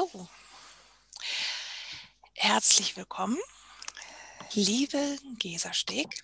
[0.00, 0.26] So,
[2.32, 3.36] herzlich willkommen,
[4.54, 6.22] liebe Gesa Steg.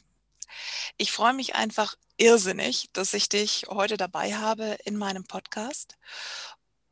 [0.96, 5.98] Ich freue mich einfach irrsinnig, dass ich dich heute dabei habe in meinem Podcast.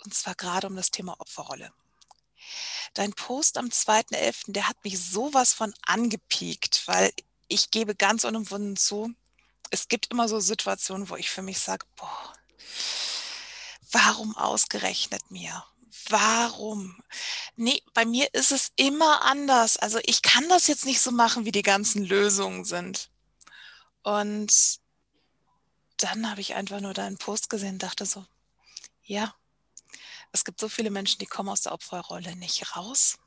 [0.05, 1.73] Und zwar gerade um das Thema Opferrolle.
[2.93, 7.15] Dein Post am 2.11., der hat mich sowas von angepiekt, weil
[7.49, 9.15] ich gebe ganz unumwunden zu,
[9.71, 12.35] es gibt immer so Situationen, wo ich für mich sage, boah,
[13.91, 15.65] warum ausgerechnet mir?
[16.09, 17.03] Warum?
[17.57, 19.77] Nee, bei mir ist es immer anders.
[19.77, 23.11] Also ich kann das jetzt nicht so machen, wie die ganzen Lösungen sind.
[24.03, 24.81] Und
[25.97, 28.27] dann habe ich einfach nur deinen Post gesehen dachte so,
[29.05, 29.35] ja,
[30.33, 33.19] es gibt so viele Menschen, die kommen aus der Opferrolle nicht raus.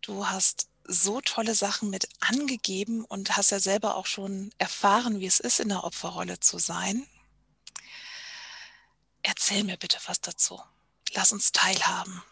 [0.00, 5.26] Du hast so tolle Sachen mit angegeben und hast ja selber auch schon erfahren, wie
[5.26, 7.06] es ist, in der Opferrolle zu sein.
[9.22, 10.60] Erzähl mir bitte was dazu.
[11.14, 12.22] Lass uns teilhaben.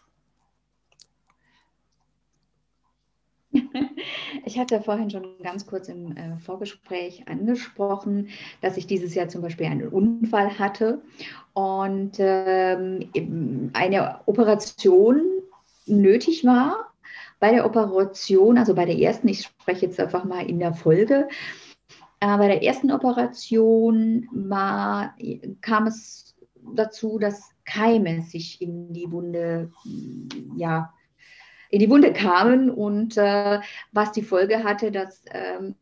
[4.45, 8.27] Ich hatte vorhin schon ganz kurz im äh, Vorgespräch angesprochen,
[8.61, 11.01] dass ich dieses Jahr zum Beispiel einen Unfall hatte
[11.53, 15.21] und ähm, eine Operation
[15.85, 16.91] nötig war.
[17.39, 21.29] Bei der Operation, also bei der ersten, ich spreche jetzt einfach mal in der Folge,
[22.19, 25.15] äh, bei der ersten Operation war,
[25.61, 26.35] kam es
[26.75, 29.71] dazu, dass Keime sich in die Wunde,
[30.55, 30.93] ja,
[31.69, 32.69] in die Wunde kamen.
[32.69, 33.59] Und äh,
[33.91, 35.75] was die Folge hatte, dass ähm,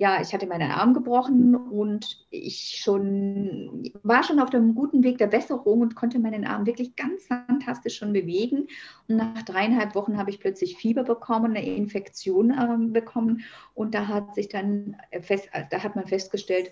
[0.00, 5.18] ja, ich hatte meinen Arm gebrochen und ich schon war schon auf dem guten Weg
[5.18, 8.68] der Besserung und konnte meinen Arm wirklich ganz fantastisch schon bewegen.
[9.08, 13.42] Und nach dreieinhalb Wochen habe ich plötzlich Fieber bekommen, eine Infektion äh, bekommen.
[13.74, 16.70] Und da hat sich dann fest, da hat man festgestellt,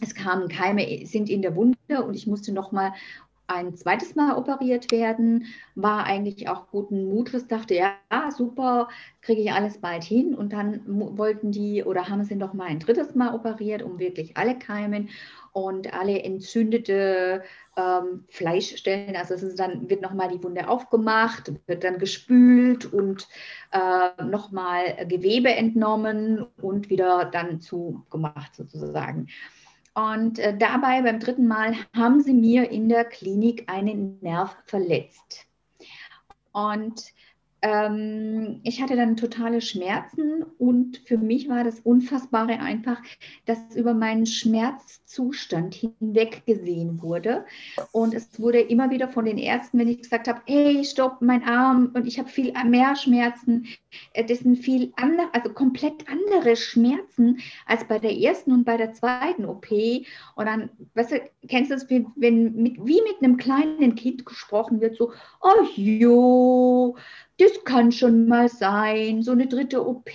[0.00, 2.02] es kamen Keime, sind in der Wunde.
[2.02, 2.94] Und ich musste nochmal
[3.50, 7.94] ein zweites Mal operiert werden, war eigentlich auch guten Mutes, dachte, ja,
[8.30, 8.88] super,
[9.20, 10.34] kriege ich alles bald hin.
[10.34, 14.36] Und dann wollten die oder haben sie noch mal ein drittes Mal operiert, um wirklich
[14.36, 15.08] alle Keimen
[15.52, 17.42] und alle entzündete
[17.76, 23.26] ähm, Fleischstellen, also es ist dann wird nochmal die Wunde aufgemacht, wird dann gespült und
[23.72, 29.28] äh, nochmal Gewebe entnommen und wieder dann zugemacht sozusagen.
[29.94, 35.46] Und äh, dabei beim dritten Mal haben sie mir in der Klinik einen Nerv verletzt.
[36.52, 37.12] Und
[37.62, 43.00] ähm, ich hatte dann totale Schmerzen und für mich war das Unfassbare einfach,
[43.44, 47.44] dass über meinen Schmerzzustand hinweg gesehen wurde.
[47.92, 51.44] Und es wurde immer wieder von den Ärzten, wenn ich gesagt habe, hey, stopp, mein
[51.44, 53.66] Arm und ich habe viel mehr Schmerzen,
[54.14, 58.76] äh, das sind viel andere, also komplett andere Schmerzen als bei der ersten und bei
[58.76, 59.70] der zweiten OP.
[60.34, 64.24] Und dann, weißt du, kennst du das, wie, wenn mit, wie mit einem kleinen Kind
[64.24, 66.96] gesprochen wird, so, oh jo,
[67.40, 70.12] das kann schon mal sein, so eine dritte OP,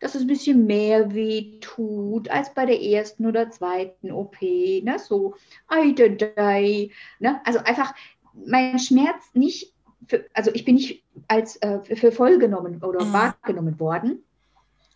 [0.00, 4.40] dass es ein bisschen mehr weh tut als bei der ersten oder zweiten OP.
[4.40, 4.96] Ne?
[4.98, 5.34] So,
[5.70, 7.40] ne?
[7.44, 7.94] Also einfach
[8.32, 9.74] mein Schmerz nicht,
[10.08, 13.12] für, also ich bin nicht als äh, für voll genommen oder mhm.
[13.12, 14.24] wahrgenommen worden.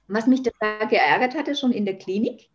[0.06, 2.49] Was mich da geärgert hatte, schon in der Klinik.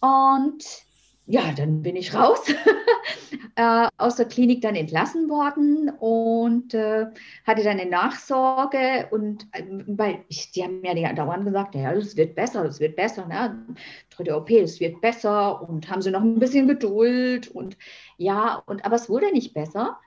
[0.00, 0.83] Und
[1.26, 2.40] ja, dann bin ich raus,
[3.56, 7.06] äh, aus der Klinik dann entlassen worden und äh,
[7.46, 11.94] hatte dann eine Nachsorge und äh, weil ich, die haben mir ja dauernd gesagt, ja,
[11.94, 13.64] das wird besser, das wird besser, ne?
[14.10, 17.78] dritte OP, es wird besser und haben sie noch ein bisschen Geduld und
[18.18, 19.98] ja, und aber es wurde nicht besser.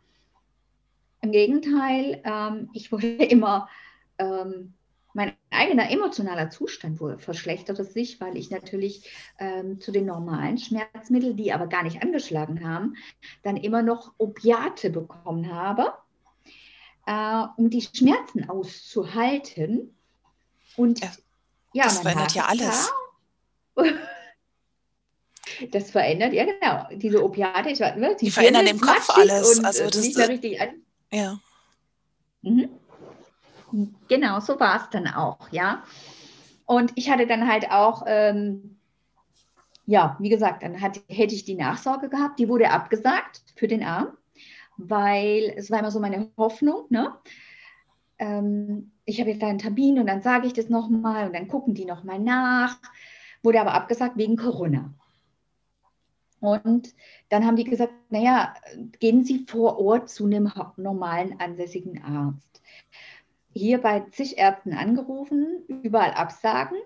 [1.22, 3.70] Im Gegenteil, ähm, ich wurde immer
[4.20, 4.74] ähm,
[5.18, 11.36] mein eigener emotionaler Zustand wurde, verschlechterte sich, weil ich natürlich ähm, zu den normalen Schmerzmitteln,
[11.36, 12.96] die aber gar nicht angeschlagen haben,
[13.42, 15.92] dann immer noch Opiate bekommen habe,
[17.08, 19.98] äh, um die Schmerzen auszuhalten.
[20.76, 21.12] Und ja,
[21.74, 22.94] ja das verändert ja alles.
[25.72, 26.88] Das verändert, ja genau.
[27.00, 29.58] Diese Opiate, ich, ne, die, die verändern im Kopf alles.
[29.58, 30.84] Und, also das nicht mehr richtig an.
[31.12, 31.40] Ja.
[32.44, 32.70] Mhm.
[34.08, 35.84] Genau, so war es dann auch, ja.
[36.66, 38.78] Und ich hatte dann halt auch, ähm,
[39.86, 43.84] ja, wie gesagt, dann hat, hätte ich die Nachsorge gehabt, die wurde abgesagt für den
[43.84, 44.10] Arm,
[44.78, 47.14] weil es war immer so meine Hoffnung, ne?
[48.20, 51.74] Ähm, ich habe jetzt einen Termin und dann sage ich das nochmal und dann gucken
[51.74, 52.78] die nochmal nach.
[53.44, 54.94] Wurde aber abgesagt wegen Corona.
[56.40, 56.94] Und
[57.30, 58.54] dann haben die gesagt, naja,
[59.00, 62.57] gehen Sie vor Ort zu einem normalen ansässigen Arzt
[63.58, 66.78] hier bei zig Ärzten angerufen, überall Absagen.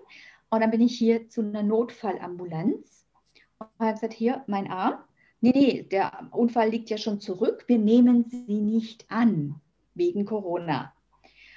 [0.50, 3.06] Und dann bin ich hier zu einer Notfallambulanz
[3.58, 4.98] und habe gesagt, hier, mein Arm,
[5.40, 9.60] nee, nee, der Unfall liegt ja schon zurück, wir nehmen sie nicht an,
[9.94, 10.94] wegen Corona.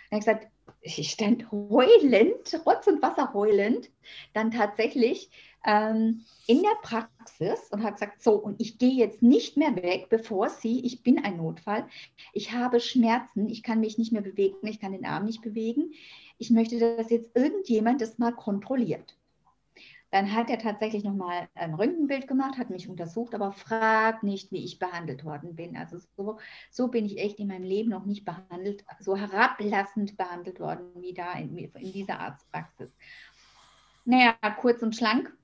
[0.10, 0.48] Dann habe ich gesagt,
[0.82, 3.90] ich stand heulend, Rotz und Wasser heulend,
[4.34, 5.32] dann tatsächlich
[5.66, 10.08] ähm, in der Praxis und habe gesagt, so, und ich gehe jetzt nicht mehr weg,
[10.10, 11.88] bevor Sie, ich bin ein Notfall,
[12.34, 15.94] ich habe Schmerzen, ich kann mich nicht mehr bewegen, ich kann den Arm nicht bewegen.
[16.38, 19.18] Ich möchte, dass jetzt irgendjemand das mal kontrolliert.
[20.12, 24.64] Dann hat er tatsächlich nochmal ein Röntgenbild gemacht, hat mich untersucht, aber fragt nicht, wie
[24.64, 25.76] ich behandelt worden bin.
[25.76, 26.38] Also so,
[26.70, 31.14] so bin ich echt in meinem Leben noch nicht behandelt, so herablassend behandelt worden wie
[31.14, 32.90] da in, in dieser Arztpraxis.
[34.06, 35.36] Naja, kurz und schlank.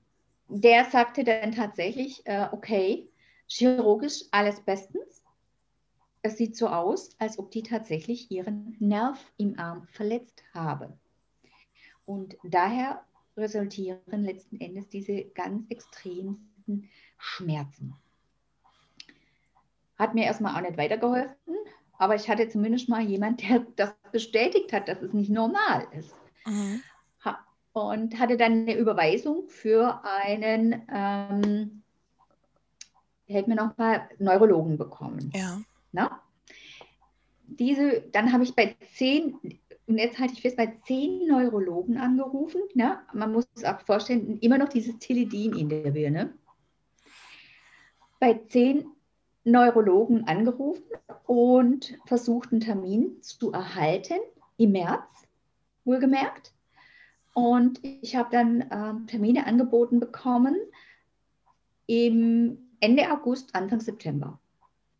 [0.54, 3.08] Der sagte dann tatsächlich, äh, okay,
[3.46, 5.24] chirurgisch alles bestens.
[6.20, 10.92] Es sieht so aus, als ob die tatsächlich ihren Nerv im Arm verletzt haben.
[12.04, 13.02] Und daher
[13.34, 17.94] resultieren letzten Endes diese ganz extremsten Schmerzen.
[19.98, 21.56] Hat mir erstmal auch nicht weitergeholfen,
[21.96, 26.14] aber ich hatte zumindest mal jemand, der das bestätigt hat, dass es nicht normal ist.
[26.44, 26.82] Mhm.
[27.72, 31.82] Und hatte dann eine Überweisung für einen, ähm,
[33.26, 35.30] hält mir noch mal Neurologen bekommen.
[35.34, 35.60] Ja.
[35.92, 36.20] Na?
[37.46, 39.38] Diese, dann habe ich bei zehn
[39.86, 42.62] und jetzt halte ich fest, bei zehn Neurologen angerufen.
[42.74, 43.00] Ne?
[43.12, 46.32] Man muss sich auch vorstellen, immer noch dieses Teledin in der Birne.
[48.20, 48.86] Bei zehn
[49.44, 50.84] Neurologen angerufen
[51.26, 54.18] und versucht, einen Termin zu erhalten,
[54.56, 55.26] im März,
[55.84, 56.51] wohlgemerkt.
[57.34, 60.56] Und ich habe dann ähm, Termine angeboten bekommen
[61.86, 64.38] im Ende August, Anfang September.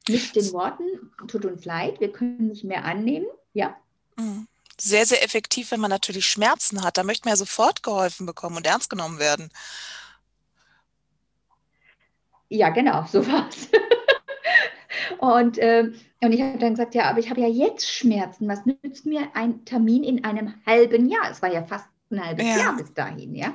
[0.09, 0.85] Mit den Worten,
[1.29, 3.27] tut uns leid, wir können nicht mehr annehmen.
[3.53, 3.77] Ja.
[4.17, 4.49] Mhm
[4.83, 6.99] sehr, sehr effektiv, wenn man natürlich Schmerzen hat.
[6.99, 9.51] Da möchte man ja sofort geholfen bekommen und ernst genommen werden.
[12.49, 13.69] Ja, genau, so war es.
[15.19, 18.49] und, äh, und ich habe dann gesagt, ja, aber ich habe ja jetzt Schmerzen.
[18.49, 21.31] Was nützt mir ein Termin in einem halben Jahr?
[21.31, 22.59] Es war ja fast ein halbes ja.
[22.59, 23.55] Jahr bis dahin, ja.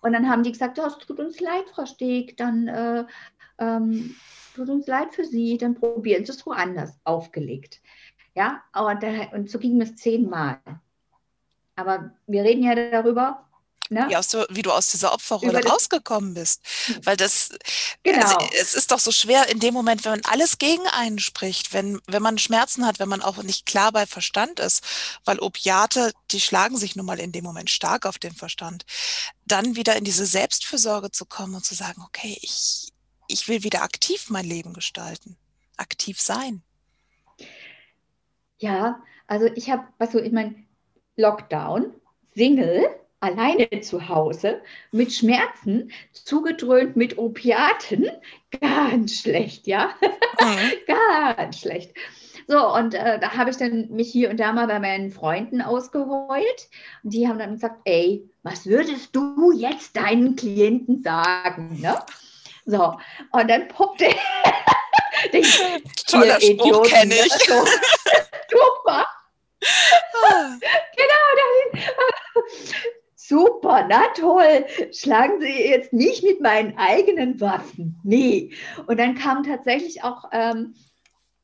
[0.00, 3.04] Und dann haben die gesagt, oh, es tut uns leid, Frau Steg, dann äh,
[3.58, 4.14] ähm,
[4.54, 7.80] tut uns leid für Sie, dann probieren Sie es woanders aufgelegt.
[8.34, 9.02] Ja, und,
[9.32, 10.60] und so ging es zehnmal.
[11.74, 13.45] Aber wir reden ja darüber,
[13.88, 14.06] Ne?
[14.08, 16.62] Wie, du, wie, du aus dieser Opferrolle rausgekommen bist.
[17.02, 17.50] Weil das,
[18.02, 18.22] genau.
[18.22, 21.72] also, es ist doch so schwer in dem Moment, wenn man alles gegen einen spricht,
[21.72, 24.82] wenn, wenn man Schmerzen hat, wenn man auch nicht klar bei Verstand ist,
[25.24, 28.84] weil Opiate, die schlagen sich nun mal in dem Moment stark auf den Verstand,
[29.44, 32.92] dann wieder in diese Selbstfürsorge zu kommen und zu sagen, okay, ich,
[33.28, 35.36] ich will wieder aktiv mein Leben gestalten,
[35.76, 36.62] aktiv sein.
[38.58, 40.54] Ja, also ich habe, was so, ich meine,
[41.16, 41.94] Lockdown,
[42.34, 42.88] Single,
[43.26, 44.62] alleine zu Hause,
[44.92, 48.10] mit Schmerzen, zugedröhnt mit Opiaten,
[48.60, 49.90] ganz schlecht, ja,
[50.40, 50.72] mhm.
[51.36, 51.92] ganz schlecht.
[52.48, 55.60] So, und äh, da habe ich dann mich hier und da mal bei meinen Freunden
[55.60, 56.68] ausgeheult.
[57.02, 61.80] Und die haben dann gesagt, ey, was würdest du jetzt deinen Klienten sagen?
[61.80, 61.98] Ne?
[62.64, 62.96] So,
[63.32, 64.04] und dann poppte
[65.32, 65.44] den
[66.08, 67.32] Toller Spruch kenne ich.
[67.32, 67.64] So,
[68.48, 69.06] super.
[70.28, 70.58] Ah.
[70.94, 71.26] genau,
[73.28, 74.66] super, na toll.
[74.92, 77.98] Schlagen Sie jetzt nicht mit meinen eigenen Waffen.
[78.04, 78.52] Nee.
[78.86, 80.74] Und dann kam tatsächlich auch ähm,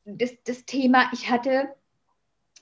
[0.05, 1.69] das, das Thema, ich hatte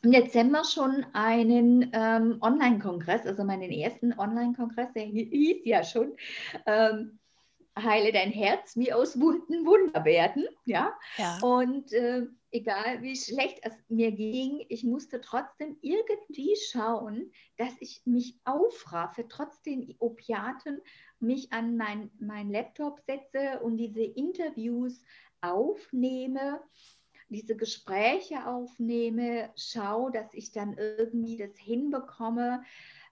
[0.03, 6.13] im Dezember schon einen ähm, Online-Kongress, also meinen ersten Online-Kongress, der hieß ja schon
[6.65, 7.19] ähm,
[7.77, 10.45] Heile dein Herz, wie aus Wunden Wunder werden.
[10.65, 10.93] Ja.
[11.17, 11.37] ja.
[11.41, 18.01] Und äh, egal wie schlecht es mir ging, ich musste trotzdem irgendwie schauen, dass ich
[18.05, 20.81] mich aufraffe, trotz den Opiaten,
[21.19, 25.01] mich an mein, mein Laptop setze und diese Interviews
[25.41, 26.61] aufnehme,
[27.29, 32.63] diese Gespräche aufnehme, schaue, dass ich dann irgendwie das hinbekomme.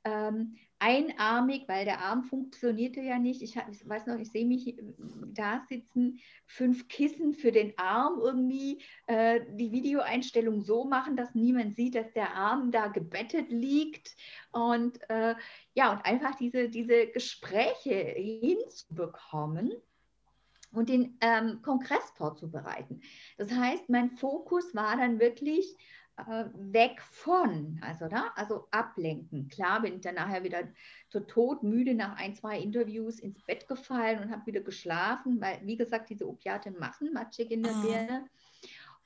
[0.03, 3.41] Ähm, einarmig, weil der Arm funktionierte ja nicht.
[3.41, 4.83] Ich, ich weiß noch, ich sehe mich äh,
[5.33, 11.75] da sitzen, fünf Kissen für den Arm irgendwie, äh, die Videoeinstellung so machen, dass niemand
[11.75, 14.15] sieht, dass der Arm da gebettet liegt
[14.51, 15.36] und äh,
[15.74, 19.74] ja, und einfach diese, diese Gespräche hinzubekommen
[20.71, 23.01] und den ähm, Kongress vorzubereiten.
[23.38, 25.75] Das heißt, mein Fokus war dann wirklich
[26.28, 29.48] äh, weg von, also, da, also ablenken.
[29.48, 30.68] Klar bin ich dann nachher wieder
[31.08, 35.78] so todmüde nach ein, zwei Interviews ins Bett gefallen und habe wieder geschlafen, weil, wie
[35.78, 37.82] gesagt, diese Opiate machen matschig in der mhm.
[37.82, 38.30] Birne.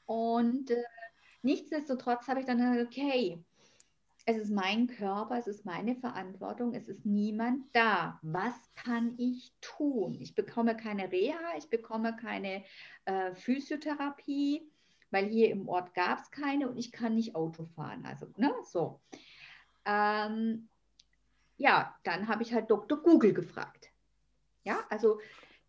[0.06, 0.84] Und äh,
[1.42, 3.44] nichtsdestotrotz habe ich dann gesagt, okay,
[4.26, 8.20] es ist mein Körper, es ist meine Verantwortung, es ist niemand da.
[8.22, 10.18] Was kann ich tun?
[10.20, 12.64] Ich bekomme keine Reha, ich bekomme keine
[13.06, 14.72] äh, Physiotherapie,
[15.14, 18.06] weil hier im Ort gab es keine und ich kann nicht Auto fahren.
[18.06, 19.00] Also, ne, so.
[19.86, 20.68] Ähm,
[21.58, 22.98] ja, dann habe ich halt Dr.
[23.02, 23.92] Google gefragt.
[24.64, 25.20] Ja, also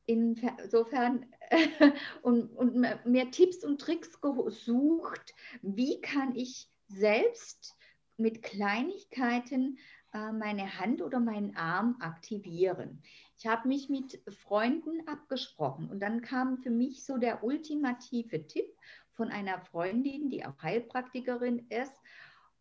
[0.07, 1.27] insofern
[2.23, 7.77] und, und mehr Tipps und Tricks gesucht, wie kann ich selbst
[8.17, 9.79] mit Kleinigkeiten
[10.13, 13.03] äh, meine Hand oder meinen Arm aktivieren.
[13.37, 18.77] Ich habe mich mit Freunden abgesprochen und dann kam für mich so der ultimative Tipp
[19.15, 21.95] von einer Freundin, die auch Heilpraktikerin ist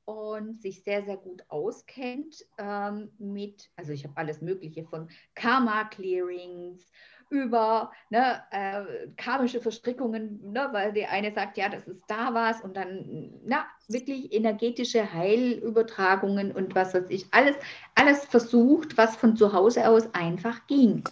[0.06, 6.92] und sich sehr, sehr gut auskennt ähm, mit, also ich habe alles Mögliche von Karma-Clearings
[7.30, 12.62] über ne, äh, karmische Verstrickungen, ne, weil die eine sagt, ja, das ist da was
[12.62, 17.56] und dann na, wirklich energetische Heilübertragungen und was weiß ich, alles,
[17.96, 21.04] alles versucht, was von zu Hause aus einfach ging.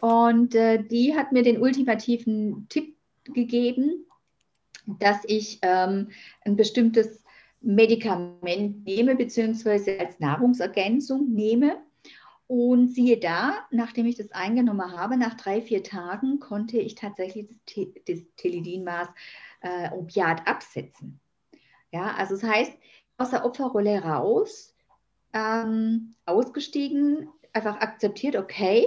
[0.00, 4.06] Und äh, die hat mir den ultimativen Tipp gegeben,
[4.98, 6.10] dass ich ähm,
[6.44, 7.22] ein bestimmtes
[7.60, 11.82] Medikament nehme, beziehungsweise als Nahrungsergänzung nehme
[12.46, 17.48] und siehe da, nachdem ich das eingenommen habe, nach drei, vier Tagen konnte ich tatsächlich
[17.48, 19.08] das, das Telidinmaß
[19.60, 21.20] äh, Opiat absetzen.
[21.92, 22.72] Ja, also das heißt,
[23.18, 24.74] aus der Opferrolle raus,
[25.34, 28.86] ähm, ausgestiegen, einfach akzeptiert, okay,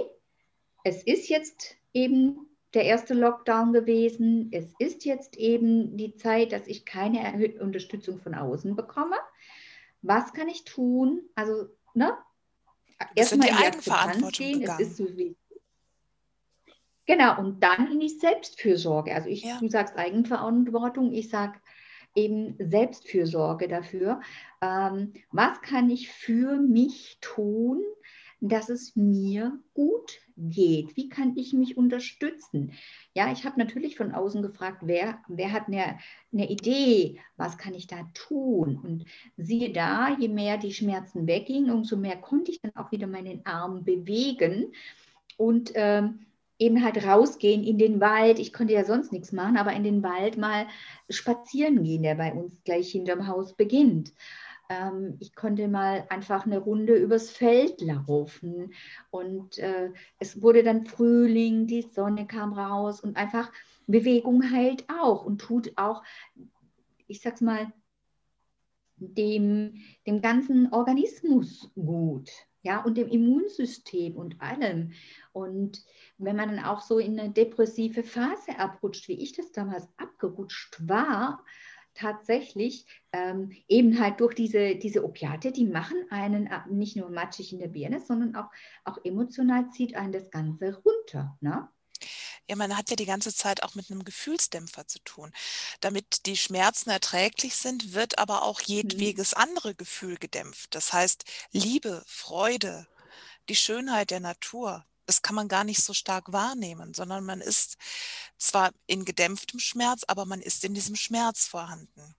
[0.82, 6.66] es ist jetzt eben der erste Lockdown gewesen, es ist jetzt eben die Zeit, dass
[6.66, 9.16] ich keine erhöhte Unterstützung von außen bekomme.
[10.00, 11.22] Was kann ich tun?
[11.34, 12.16] Also, ne,
[13.14, 14.62] erstmal in die Eigenverantwortung gehen.
[14.62, 15.36] Es ist so wie
[17.06, 19.12] Genau, und dann in die Selbstfürsorge.
[19.14, 19.58] Also ich, ja.
[19.58, 21.58] du sagst Eigenverantwortung, ich sage
[22.14, 24.20] eben Selbstfürsorge dafür.
[24.60, 27.82] Ähm, was kann ich für mich tun,
[28.40, 30.96] dass es mir gut geht?
[30.96, 32.72] Wie kann ich mich unterstützen?
[33.14, 35.98] Ja, ich habe natürlich von außen gefragt, wer, wer hat eine,
[36.32, 38.76] eine Idee, was kann ich da tun?
[38.82, 39.04] Und
[39.36, 43.44] siehe da, je mehr die Schmerzen weggingen, umso mehr konnte ich dann auch wieder meinen
[43.46, 44.72] Arm bewegen
[45.36, 46.26] und ähm,
[46.58, 48.38] eben halt rausgehen in den Wald.
[48.38, 50.66] Ich konnte ja sonst nichts machen, aber in den Wald mal
[51.10, 54.12] spazieren gehen, der bei uns gleich hinterm Haus beginnt.
[54.72, 58.72] Ähm, ich konnte mal einfach eine Runde übers Feld laufen
[59.10, 63.52] und äh, es wurde dann Frühling, die Sonne kam raus und einfach
[63.86, 66.02] Bewegung heilt auch und tut auch,
[67.06, 67.72] ich sag's mal,
[68.96, 69.74] dem,
[70.06, 72.30] dem ganzen Organismus gut,
[72.62, 74.92] ja, und dem Immunsystem und allem.
[75.32, 75.84] Und
[76.18, 80.88] wenn man dann auch so in eine depressive Phase abrutscht, wie ich das damals abgerutscht
[80.88, 81.44] war,
[81.94, 87.58] tatsächlich ähm, eben halt durch diese, diese Opiate, die machen einen nicht nur matschig in
[87.58, 88.50] der Birne, sondern auch,
[88.84, 91.36] auch emotional zieht einen das Ganze runter.
[91.40, 91.68] Ne?
[92.48, 95.32] Ja, man hat ja die ganze Zeit auch mit einem Gefühlsdämpfer zu tun.
[95.80, 98.74] Damit die Schmerzen erträglich sind, wird aber auch mhm.
[98.74, 100.74] jedwedes andere Gefühl gedämpft.
[100.74, 102.86] Das heißt Liebe, Freude,
[103.48, 107.76] die Schönheit der Natur, das kann man gar nicht so stark wahrnehmen, sondern man ist
[108.38, 112.14] zwar in gedämpftem Schmerz, aber man ist in diesem Schmerz vorhanden.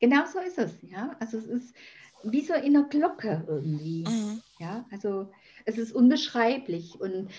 [0.00, 1.16] Genau so ist es, ja.
[1.20, 1.74] Also es ist
[2.24, 4.04] wie so in einer Glocke irgendwie.
[4.06, 4.42] Mhm.
[4.58, 5.30] Ja, also
[5.64, 7.00] es ist unbeschreiblich.
[7.00, 7.30] Und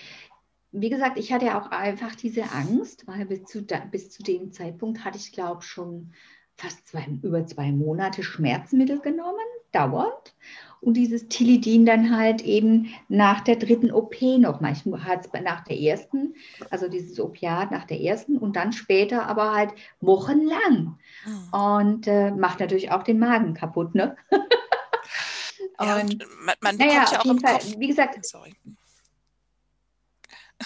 [0.71, 4.23] wie gesagt, ich hatte ja auch einfach diese Angst, weil bis zu, da, bis zu
[4.23, 6.13] dem Zeitpunkt hatte ich, glaube ich, schon
[6.55, 9.37] fast zwei, über zwei Monate Schmerzmittel genommen,
[9.73, 10.33] dauernd
[10.83, 14.73] und dieses Tilidin dann halt eben nach der dritten OP nochmal.
[14.73, 16.35] Ich hatte es nach der ersten,
[16.69, 20.99] also dieses Opiat nach der ersten und dann später aber halt wochenlang.
[21.25, 21.53] Mhm.
[21.53, 24.17] Und äh, macht natürlich auch den Magen kaputt, ne?
[25.79, 27.75] ja, und, man, man naja, ja auch im Fall, Kopf.
[27.77, 28.53] Wie gesagt, sorry.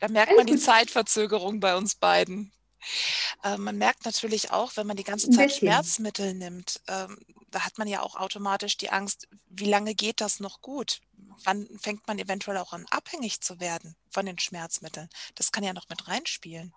[0.00, 2.52] Da merkt man die Zeitverzögerung bei uns beiden.
[3.42, 7.18] Äh, man merkt natürlich auch, wenn man die ganze Zeit Schmerzmittel nimmt, ähm,
[7.50, 11.00] da hat man ja auch automatisch die Angst, wie lange geht das noch gut?
[11.44, 15.08] Wann fängt man eventuell auch an, abhängig zu werden von den Schmerzmitteln?
[15.34, 16.72] Das kann ja noch mit reinspielen.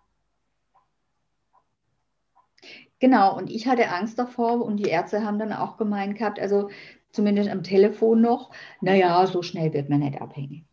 [3.00, 6.70] Genau, und ich hatte Angst davor und die Ärzte haben dann auch gemeint gehabt, also
[7.12, 10.66] zumindest am Telefon noch, naja, so schnell wird man nicht abhängig.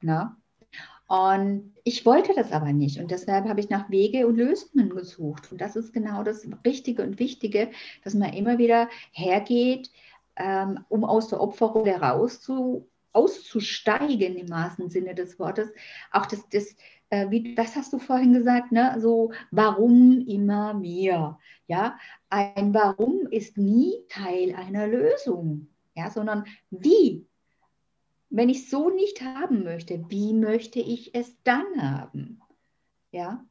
[0.00, 0.36] Na?
[1.06, 2.98] Und ich wollte das aber nicht.
[2.98, 5.52] Und deshalb habe ich nach Wege und Lösungen gesucht.
[5.52, 7.70] Und das ist genau das Richtige und Wichtige,
[8.02, 9.90] dass man immer wieder hergeht,
[10.36, 15.72] ähm, um aus der Opferrolle rauszukommen auszusteigen im wahrsten Sinne des Wortes.
[16.10, 16.76] Auch das, das
[17.10, 18.96] äh, wie, das hast du vorhin gesagt, ne?
[18.98, 21.38] so warum immer mir.
[21.66, 27.26] Ja, ein Warum ist nie Teil einer Lösung, ja, sondern wie.
[28.36, 32.40] Wenn ich so nicht haben möchte, wie möchte ich es dann haben?
[33.12, 33.46] Ja,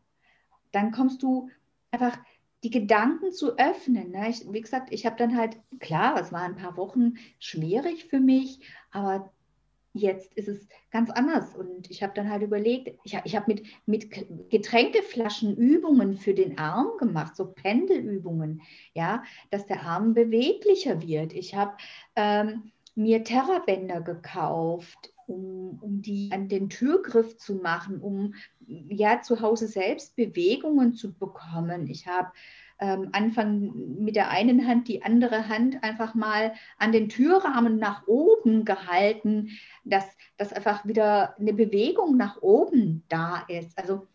[0.74, 1.50] dann kommst du
[1.90, 2.18] einfach
[2.66, 4.12] die Gedanken zu öffnen.
[4.12, 4.30] Ne?
[4.30, 8.20] Ich, wie gesagt, ich habe dann halt, klar, es waren ein paar Wochen schwierig für
[8.20, 8.60] mich,
[8.92, 9.32] aber
[9.94, 11.56] jetzt ist es ganz anders.
[11.56, 14.10] Und ich habe dann halt überlegt, ich, ich habe mit, mit
[14.50, 18.62] Getränkeflaschen Übungen für den Arm gemacht, so Pendelübungen,
[18.94, 21.32] ja, dass der Arm beweglicher wird.
[21.32, 21.78] Ich habe
[22.18, 28.36] ähm, mir Terrabänder gekauft, um, um die an den Türgriff zu machen, um
[28.68, 31.88] ja zu Hause selbst Bewegungen zu bekommen.
[31.88, 32.32] Ich habe
[32.80, 38.08] ähm, Anfang mit der einen Hand die andere Hand einfach mal an den Türrahmen nach
[38.08, 39.52] oben gehalten,
[39.86, 40.06] dass,
[40.38, 43.78] dass einfach wieder eine Bewegung nach oben da ist.
[43.78, 44.08] Also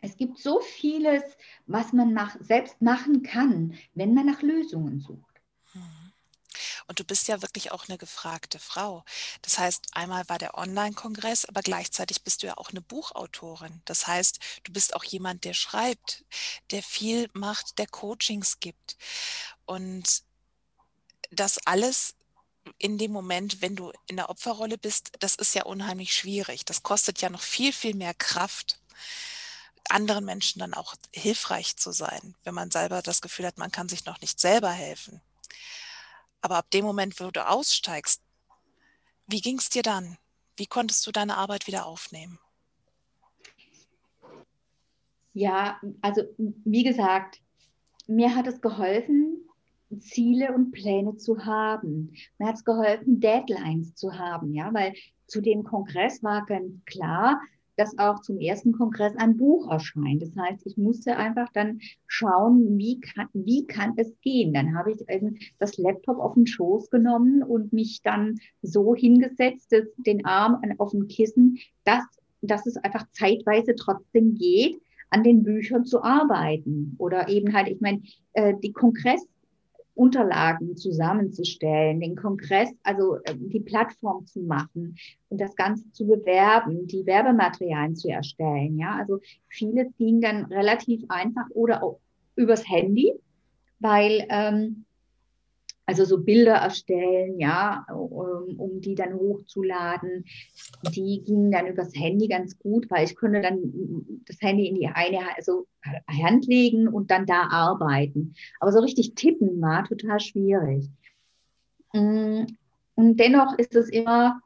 [0.00, 1.22] es gibt so vieles,
[1.66, 5.40] was man mach, selbst machen kann, wenn man nach Lösungen sucht.
[6.86, 9.04] Und du bist ja wirklich auch eine gefragte Frau.
[9.42, 13.82] Das heißt, einmal war der Online-Kongress, aber gleichzeitig bist du ja auch eine Buchautorin.
[13.84, 16.24] Das heißt, du bist auch jemand, der schreibt,
[16.70, 18.96] der viel macht, der Coachings gibt.
[19.64, 20.22] Und
[21.30, 22.14] das alles
[22.78, 26.64] in dem Moment, wenn du in der Opferrolle bist, das ist ja unheimlich schwierig.
[26.64, 28.80] Das kostet ja noch viel, viel mehr Kraft
[29.90, 33.88] anderen Menschen dann auch hilfreich zu sein, wenn man selber das Gefühl hat, man kann
[33.88, 35.20] sich noch nicht selber helfen.
[36.46, 38.22] Aber ab dem Moment, wo du aussteigst,
[39.26, 40.16] wie ging es dir dann?
[40.56, 42.38] Wie konntest du deine Arbeit wieder aufnehmen?
[45.32, 47.40] Ja, also wie gesagt,
[48.06, 49.48] mir hat es geholfen,
[49.98, 52.14] Ziele und Pläne zu haben.
[52.38, 54.94] Mir hat es geholfen, Deadlines zu haben, ja, weil
[55.26, 57.40] zu dem Kongress war ganz klar,
[57.76, 60.22] dass auch zum ersten Kongress ein Buch erscheint.
[60.22, 64.52] Das heißt, ich musste einfach dann schauen, wie kann, wie kann es gehen.
[64.54, 69.72] Dann habe ich eben das Laptop auf den Schoß genommen und mich dann so hingesetzt,
[69.72, 72.04] dass den Arm auf dem Kissen, dass,
[72.40, 74.80] dass es einfach zeitweise trotzdem geht,
[75.10, 76.96] an den Büchern zu arbeiten.
[76.98, 79.26] Oder eben halt, ich meine, äh, die Kongress
[79.96, 84.96] Unterlagen zusammenzustellen, den Kongress, also äh, die Plattform zu machen
[85.30, 88.78] und das Ganze zu bewerben, die Werbematerialien zu erstellen.
[88.78, 91.98] Ja, also vieles ging dann relativ einfach oder auch
[92.36, 93.14] übers Handy,
[93.78, 94.84] weil ähm,
[95.86, 100.24] also so Bilder erstellen, ja, um, die dann hochzuladen.
[100.94, 104.88] Die gingen dann übers Handy ganz gut, weil ich konnte dann das Handy in die
[104.88, 105.66] eine also
[106.08, 108.34] Hand legen und dann da arbeiten.
[108.58, 110.90] Aber so richtig tippen war total schwierig.
[111.92, 112.46] Mm,
[112.96, 114.40] und dennoch ist es immer,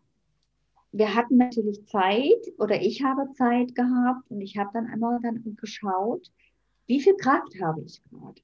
[0.92, 5.42] wir hatten natürlich Zeit oder ich habe Zeit gehabt und ich habe dann einmal dann
[5.56, 6.30] geschaut,
[6.86, 8.42] wie viel Kraft habe ich gerade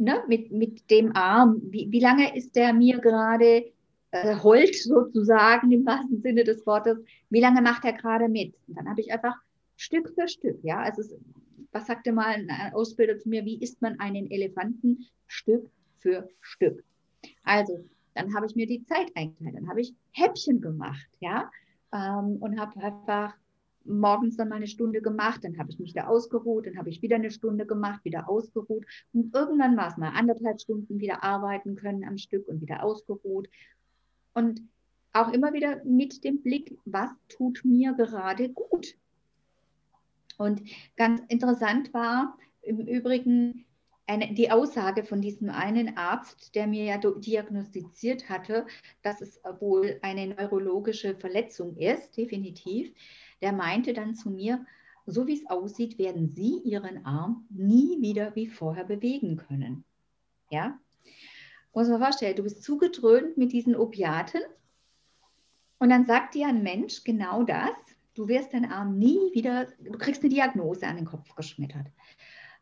[0.00, 3.72] ne, mit, mit dem Arm, wie, wie lange ist der mir gerade
[4.10, 8.54] äh, hold sozusagen im wahrsten Sinne des Wortes, wie lange macht er gerade mit?
[8.66, 9.36] Und dann habe ich einfach
[9.76, 11.14] Stück für Stück, ja, also es,
[11.72, 15.06] was sagte mal ein Ausbilder zu mir, wie isst man einen Elefanten?
[15.28, 16.82] Stück für Stück?
[17.44, 17.78] Also,
[18.14, 21.50] dann habe ich mir die Zeit eingeteilt, dann habe ich Häppchen gemacht, ja,
[21.92, 23.34] ähm, und habe einfach
[23.84, 27.02] morgens dann mal eine Stunde gemacht, dann habe ich mich da ausgeruht, dann habe ich
[27.02, 31.76] wieder eine Stunde gemacht, wieder ausgeruht und irgendwann war es mal anderthalb Stunden wieder arbeiten
[31.76, 33.48] können am Stück und wieder ausgeruht
[34.34, 34.62] und
[35.12, 38.94] auch immer wieder mit dem Blick, was tut mir gerade gut.
[40.38, 40.62] Und
[40.96, 43.66] ganz interessant war im Übrigen
[44.06, 48.66] eine, die Aussage von diesem einen Arzt, der mir ja diagnostiziert hatte,
[49.02, 52.92] dass es wohl eine neurologische Verletzung ist, definitiv
[53.40, 54.64] der meinte dann zu mir,
[55.06, 59.84] so wie es aussieht, werden Sie Ihren Arm nie wieder wie vorher bewegen können.
[60.50, 60.78] Ja?
[61.72, 64.40] Muss man vorstellen, du bist zugedröhnt mit diesen Opiaten
[65.78, 67.70] und dann sagt dir ein Mensch genau das,
[68.14, 71.86] du wirst deinen Arm nie wieder, du kriegst eine Diagnose an den Kopf geschmettert.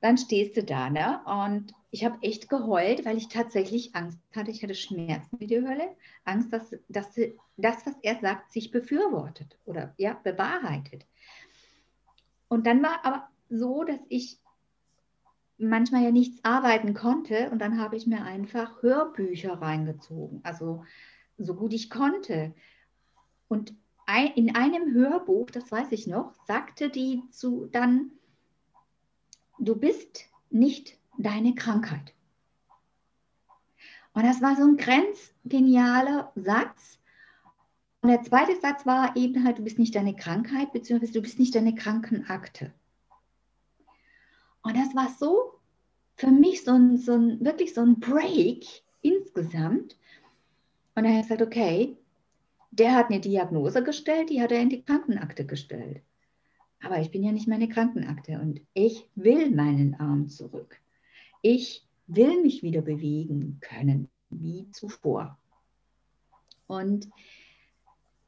[0.01, 1.21] Dann stehst du da ne?
[1.25, 4.51] und ich habe echt geheult, weil ich tatsächlich Angst hatte.
[4.51, 5.97] Ich hatte Schmerzen wie die Hölle.
[6.25, 7.15] Angst, dass, dass
[7.57, 11.07] das, was er sagt, sich befürwortet oder ja, bewahrheitet.
[12.49, 14.39] Und dann war aber so, dass ich
[15.59, 20.85] manchmal ja nichts arbeiten konnte und dann habe ich mir einfach Hörbücher reingezogen, also
[21.37, 22.55] so gut ich konnte.
[23.49, 23.75] Und
[24.35, 28.13] in einem Hörbuch, das weiß ich noch, sagte die zu dann,
[29.59, 32.15] du bist nicht deine Krankheit.
[34.15, 36.99] Und das war so ein grenzgenialer Satz.
[38.01, 41.39] Und der zweite Satz war eben halt, du bist nicht deine Krankheit, beziehungsweise du bist
[41.39, 42.73] nicht deine Krankenakte.
[44.63, 45.59] Und das war so
[46.17, 48.67] für mich so ein, so ein wirklich so ein Break
[49.03, 49.97] insgesamt.
[50.95, 51.97] Und er hat gesagt, okay,
[52.71, 56.03] der hat eine Diagnose gestellt, die hat er in die Krankenakte gestellt.
[56.83, 60.81] Aber ich bin ja nicht meine Krankenakte und ich will meinen Arm zurück.
[61.43, 65.39] Ich will mich wieder bewegen können, wie zuvor.
[66.67, 67.09] Und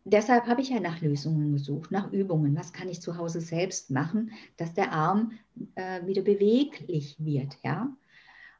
[0.04, 2.56] deshalb habe ich ja nach Lösungen gesucht, nach Übungen.
[2.56, 5.32] Was kann ich zu Hause selbst machen, dass der Arm
[5.74, 7.94] äh, wieder beweglich wird, ja?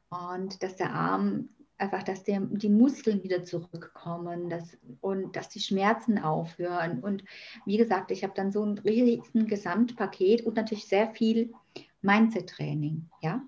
[0.09, 1.49] Und dass der Arm
[1.81, 6.99] einfach, dass der, die Muskeln wieder zurückkommen dass, und dass die Schmerzen aufhören.
[6.99, 7.23] Und
[7.65, 11.53] wie gesagt, ich habe dann so ein riesiges Gesamtpaket und natürlich sehr viel
[12.01, 13.09] Mindset-Training.
[13.21, 13.41] Ja?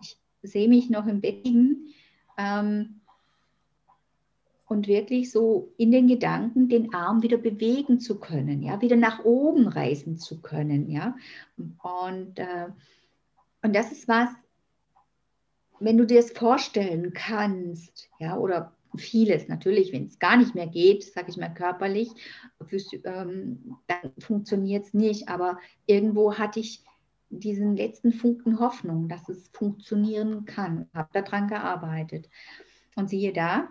[0.00, 1.94] Ich sehe mich noch im Bett liegen
[2.36, 3.00] ähm,
[4.66, 9.24] und wirklich so in den Gedanken, den Arm wieder bewegen zu können, ja, wieder nach
[9.24, 10.90] oben reißen zu können.
[10.90, 11.16] Ja?
[11.56, 12.68] Und, äh,
[13.62, 14.28] und das ist was,
[15.80, 20.66] wenn du dir es vorstellen kannst, ja, oder vieles natürlich, wenn es gar nicht mehr
[20.66, 22.08] geht, sage ich mal körperlich,
[23.04, 25.28] ähm, dann funktioniert es nicht.
[25.28, 26.82] Aber irgendwo hatte ich
[27.30, 30.88] diesen letzten Funken Hoffnung, dass es funktionieren kann.
[30.94, 32.28] Habe daran gearbeitet.
[32.96, 33.68] Und siehe da,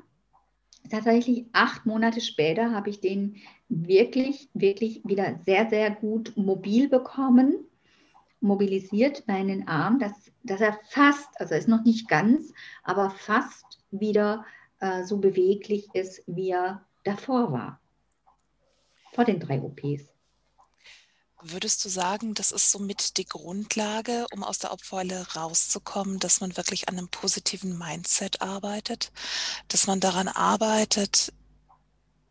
[0.89, 7.66] tatsächlich acht Monate später habe ich den wirklich, wirklich wieder sehr, sehr gut mobil bekommen
[8.39, 14.45] mobilisiert meinen Arm, dass, dass er fast, also ist noch nicht ganz, aber fast wieder
[14.79, 17.81] äh, so beweglich ist, wie er davor war.
[19.13, 20.13] Vor den drei OPs.
[21.41, 26.57] Würdest du sagen, das ist somit die Grundlage, um aus der Opferrolle rauszukommen, dass man
[26.57, 29.11] wirklich an einem positiven Mindset arbeitet,
[29.67, 31.31] dass man daran arbeitet,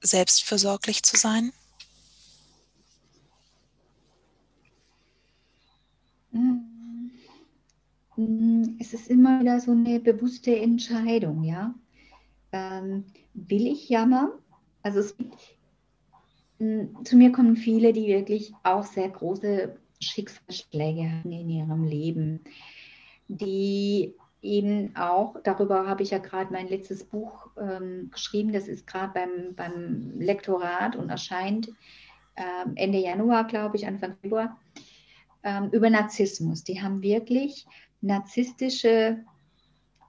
[0.01, 1.53] selbstfürsorglich zu sein?
[8.79, 11.75] Es ist immer wieder so eine bewusste Entscheidung, ja.
[12.53, 14.31] Ähm, will ich jammern?
[14.83, 15.37] Also es gibt,
[16.59, 22.41] mm, zu mir kommen viele, die wirklich auch sehr große Schicksalsschläge hatten in ihrem Leben,
[23.29, 28.87] die eben auch, darüber habe ich ja gerade mein letztes Buch ähm, geschrieben, das ist
[28.87, 31.69] gerade beim, beim Lektorat und erscheint
[32.37, 34.57] ähm, Ende Januar, glaube ich, Anfang Februar,
[35.47, 36.65] ähm, über Narzissmus.
[36.65, 37.67] Die haben wirklich
[38.01, 39.25] narzisstische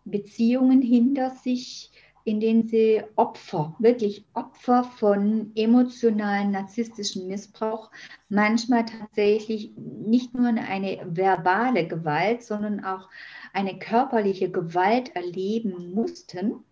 [0.04, 1.92] Beziehungen hinter sich,
[2.24, 7.92] in denen sie Opfer, wirklich Opfer von emotionalen narzisstischen Missbrauch,
[8.28, 13.08] manchmal tatsächlich nicht nur eine verbale Gewalt, sondern auch
[13.54, 16.64] eine körperliche Gewalt erleben mussten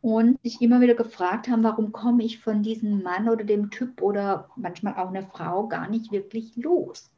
[0.00, 4.00] und sich immer wieder gefragt haben, warum komme ich von diesem Mann oder dem Typ
[4.00, 7.10] oder manchmal auch eine Frau gar nicht wirklich los.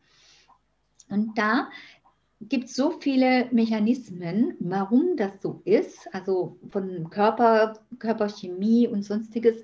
[1.08, 1.70] Und da
[2.40, 9.62] gibt es so viele Mechanismen, warum das so ist, also von Körper, Körperchemie und sonstiges,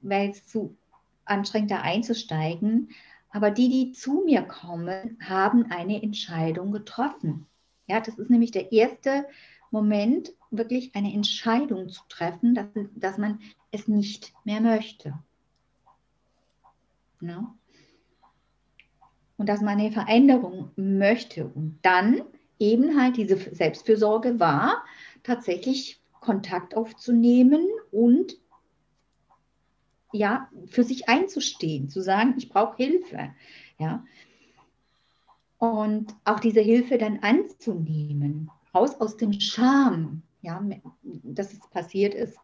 [0.00, 0.76] weil es zu
[1.24, 2.90] anstrengend da einzusteigen.
[3.30, 7.46] Aber die, die zu mir kommen, haben eine Entscheidung getroffen.
[7.86, 9.26] Ja, das ist nämlich der erste
[9.70, 15.14] Moment, wirklich eine Entscheidung zu treffen, dass, dass man es nicht mehr möchte.
[17.20, 17.54] No?
[19.40, 21.46] Und dass man eine Veränderung möchte.
[21.46, 22.20] Und dann
[22.58, 24.84] eben halt diese Selbstfürsorge war,
[25.22, 28.36] tatsächlich Kontakt aufzunehmen und
[30.12, 33.30] ja, für sich einzustehen, zu sagen, ich brauche Hilfe.
[33.78, 34.04] Ja.
[35.56, 40.62] Und auch diese Hilfe dann anzunehmen, raus aus dem Scham, ja,
[41.02, 42.36] dass es passiert ist.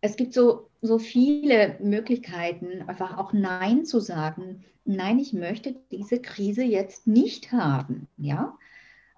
[0.00, 6.20] Es gibt so, so viele Möglichkeiten, einfach auch Nein zu sagen, nein, ich möchte diese
[6.20, 8.56] Krise jetzt nicht haben, ja.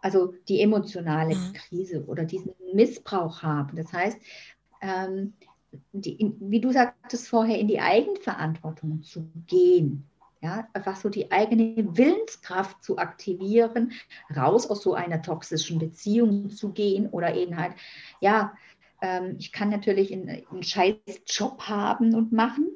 [0.00, 1.52] Also die emotionale mhm.
[1.54, 3.76] Krise oder diesen Missbrauch haben.
[3.76, 4.18] Das heißt,
[4.80, 5.32] ähm,
[5.92, 10.08] die, wie du sagtest vorher, in die Eigenverantwortung zu gehen.
[10.42, 13.92] Ja, einfach so die eigene Willenskraft zu aktivieren,
[14.36, 17.72] raus aus so einer toxischen Beziehung zu gehen oder eben halt,
[18.20, 18.52] ja,
[19.02, 22.68] ähm, ich kann natürlich einen, einen scheiß Job haben und machen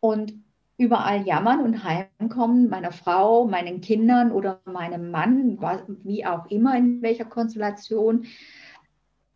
[0.00, 0.34] und
[0.76, 5.58] überall jammern und heimkommen, meiner Frau, meinen Kindern oder meinem Mann,
[6.02, 8.26] wie auch immer, in welcher Konstellation,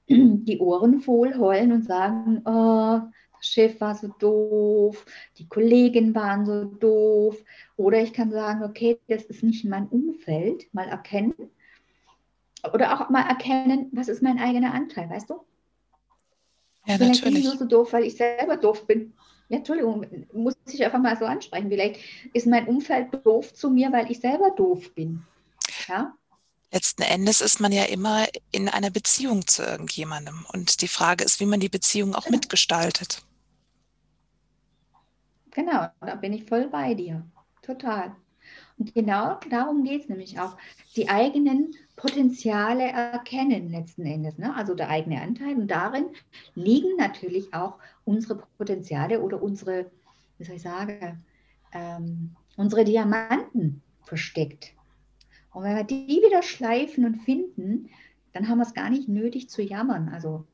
[0.08, 5.04] die Ohren voll heulen und sagen, oh, der Chef war so doof,
[5.38, 7.42] die Kollegen waren so doof.
[7.76, 11.34] Oder ich kann sagen, okay, das ist nicht mein Umfeld, mal erkennen.
[12.72, 15.34] Oder auch mal erkennen, was ist mein eigener Anteil, weißt du?
[16.86, 17.22] Ja, Vielleicht natürlich.
[17.22, 19.12] bin ich nur so doof, weil ich selber doof bin.
[19.48, 21.68] Ja, Entschuldigung, muss ich einfach mal so ansprechen.
[21.68, 22.00] Vielleicht
[22.32, 25.22] ist mein Umfeld doof zu mir, weil ich selber doof bin.
[25.88, 26.14] Ja?
[26.72, 30.44] Letzten Endes ist man ja immer in einer Beziehung zu irgendjemandem.
[30.52, 32.38] Und die Frage ist, wie man die Beziehung auch genau.
[32.38, 33.22] mitgestaltet.
[35.52, 37.24] Genau, da bin ich voll bei dir.
[37.62, 38.14] Total.
[38.78, 40.56] Und genau darum geht es nämlich auch.
[40.96, 44.54] Die eigenen Potenziale erkennen letzten Endes, ne?
[44.54, 45.56] also der eigene Anteil.
[45.56, 46.06] Und darin
[46.54, 49.90] liegen natürlich auch unsere Potenziale oder unsere,
[50.38, 51.24] wie soll ich sagen,
[51.72, 54.72] ähm, unsere Diamanten versteckt.
[55.52, 57.88] Und wenn wir die wieder schleifen und finden,
[58.34, 60.10] dann haben wir es gar nicht nötig zu jammern.
[60.10, 60.44] Also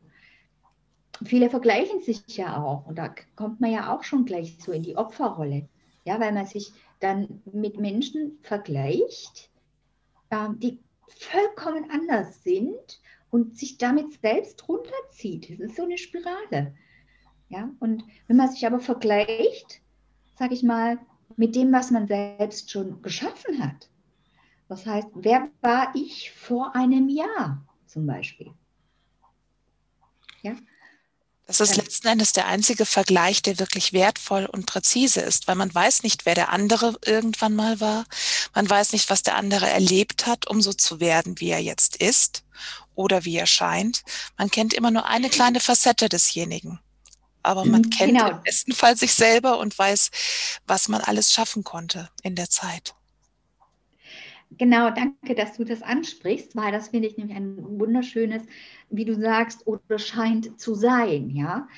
[1.24, 4.84] viele vergleichen sich ja auch und da kommt man ja auch schon gleich so in
[4.84, 5.68] die Opferrolle.
[6.04, 6.72] Ja, weil man sich
[7.02, 9.50] dann mit Menschen vergleicht,
[10.30, 15.50] äh, die vollkommen anders sind und sich damit selbst runterzieht.
[15.50, 16.74] Das ist so eine Spirale.
[17.48, 19.82] Ja, und wenn man sich aber vergleicht,
[20.38, 20.98] sage ich mal,
[21.36, 23.88] mit dem, was man selbst schon geschaffen hat.
[24.68, 28.52] Das heißt, wer war ich vor einem Jahr zum Beispiel?
[30.42, 30.56] Ja,
[31.46, 31.82] das ist ja.
[31.82, 36.24] letzten Endes der einzige Vergleich, der wirklich wertvoll und präzise ist, weil man weiß nicht,
[36.24, 38.04] wer der andere irgendwann mal war.
[38.54, 41.96] Man weiß nicht, was der andere erlebt hat, um so zu werden, wie er jetzt
[41.96, 42.44] ist
[42.94, 44.02] oder wie er scheint.
[44.38, 46.78] Man kennt immer nur eine kleine Facette desjenigen.
[47.42, 48.30] Aber man mhm, kennt genau.
[48.30, 50.10] im besten Fall sich selber und weiß,
[50.66, 52.94] was man alles schaffen konnte in der Zeit.
[54.58, 58.42] Genau, danke, dass du das ansprichst, weil das finde ich nämlich ein wunderschönes,
[58.90, 61.30] wie du sagst, oder scheint zu sein.
[61.30, 61.68] Ja,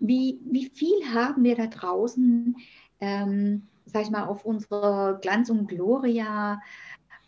[0.00, 2.56] wie, wie viel haben wir da draußen,
[3.00, 6.60] ähm, sag ich mal, auf unserer Glanz und Gloria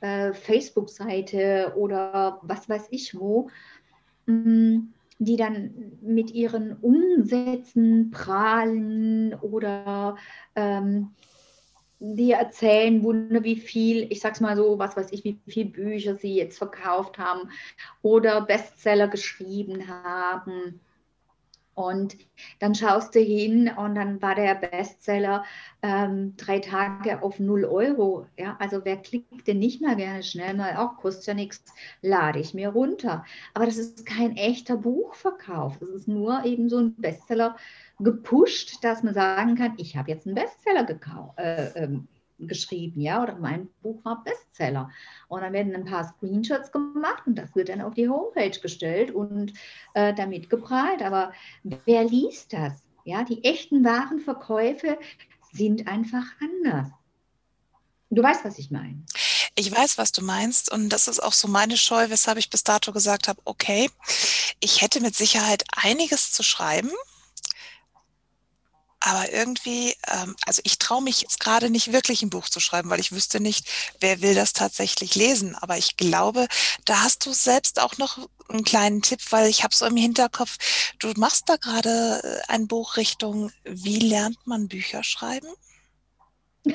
[0.01, 3.49] äh, Facebook-Seite oder was weiß ich wo,
[4.27, 5.71] mh, mm, die dann
[6.03, 10.17] mit ihren Umsätzen prahlen oder
[10.57, 11.11] ähm,
[12.13, 16.17] die erzählen Wunder, wie viel, ich sag's mal so, was weiß ich, wie viele Bücher
[16.17, 17.49] sie jetzt verkauft haben
[18.03, 20.81] oder Bestseller geschrieben haben.
[21.75, 22.17] Und
[22.61, 25.45] dann schaust du hin und dann war der Bestseller
[25.83, 28.27] ähm, drei Tage auf 0 Euro.
[28.39, 32.39] Ja, also wer klickt denn nicht mal gerne schnell mal, auch kostet ja nichts, lade
[32.39, 33.25] ich mir runter.
[33.55, 35.79] Aber das ist kein echter Buchverkauf.
[35.79, 37.57] Das ist nur eben so ein Bestseller
[37.99, 40.87] gepusht, dass man sagen kann, ich habe jetzt einen Bestseller
[41.37, 42.09] äh, ähm,
[42.39, 44.91] geschrieben, ja, oder mein Buch war Bestseller.
[45.29, 49.11] Und dann werden ein paar Screenshots gemacht und das wird dann auf die Homepage gestellt
[49.11, 49.53] und
[49.95, 51.03] äh, damit geprahlt.
[51.03, 52.73] Aber wer liest das?
[53.05, 54.99] Ja, die echten Warenverkäufe
[55.53, 56.89] sind einfach anders.
[58.11, 59.03] Du weißt, was ich meine.
[59.57, 62.65] Ich weiß, was du meinst und das ist auch so meine Scheu, weshalb ich bis
[62.65, 63.91] dato gesagt habe, okay,
[64.61, 66.91] ich hätte mit Sicherheit einiges zu schreiben,
[69.05, 72.89] aber irgendwie, ähm, also ich traue mich jetzt gerade nicht wirklich ein Buch zu schreiben,
[72.89, 73.69] weil ich wüsste nicht,
[74.01, 75.55] wer will das tatsächlich lesen.
[75.57, 76.49] Aber ich glaube,
[76.87, 80.57] da hast du selbst auch noch einen kleinen Tipp, weil ich habe so im Hinterkopf,
[81.01, 85.49] du machst da gerade äh, ein Buch Richtung, wie lernt man Bücher schreiben?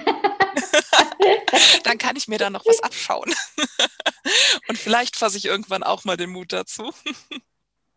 [1.84, 3.34] Dann kann ich mir da noch was abschauen.
[4.68, 6.94] Und vielleicht fasse ich irgendwann auch mal den Mut dazu.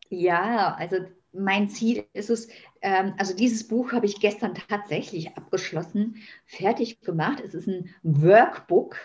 [0.09, 2.49] Ja, also mein Ziel ist es,
[2.81, 6.17] ähm, also dieses Buch habe ich gestern tatsächlich abgeschlossen,
[6.47, 7.43] fertig gemacht.
[7.45, 8.97] Es ist ein Workbook,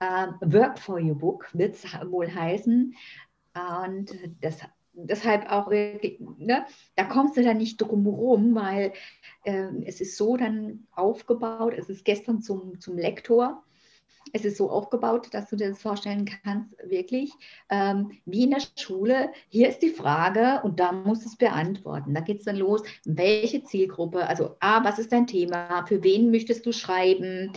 [0.00, 2.94] äh, Work for You Book wird es wohl heißen.
[3.82, 4.58] Und das,
[4.92, 8.92] deshalb auch wirklich, ne, da kommst du dann nicht drum herum, weil
[9.44, 13.64] äh, es ist so dann aufgebaut, es ist gestern zum, zum Lektor
[14.32, 17.32] es ist so aufgebaut, dass du dir das vorstellen kannst, wirklich
[17.70, 19.30] ähm, wie in der Schule.
[19.48, 22.14] Hier ist die Frage und da musst du es beantworten.
[22.14, 26.30] Da geht es dann los, welche Zielgruppe, also A, was ist dein Thema, für wen
[26.30, 27.52] möchtest du schreiben?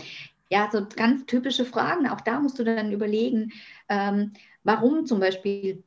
[0.50, 2.06] Ja, so ganz typische Fragen.
[2.08, 3.52] Auch da musst du dann überlegen,
[3.88, 4.32] ähm,
[4.64, 5.82] warum zum Beispiel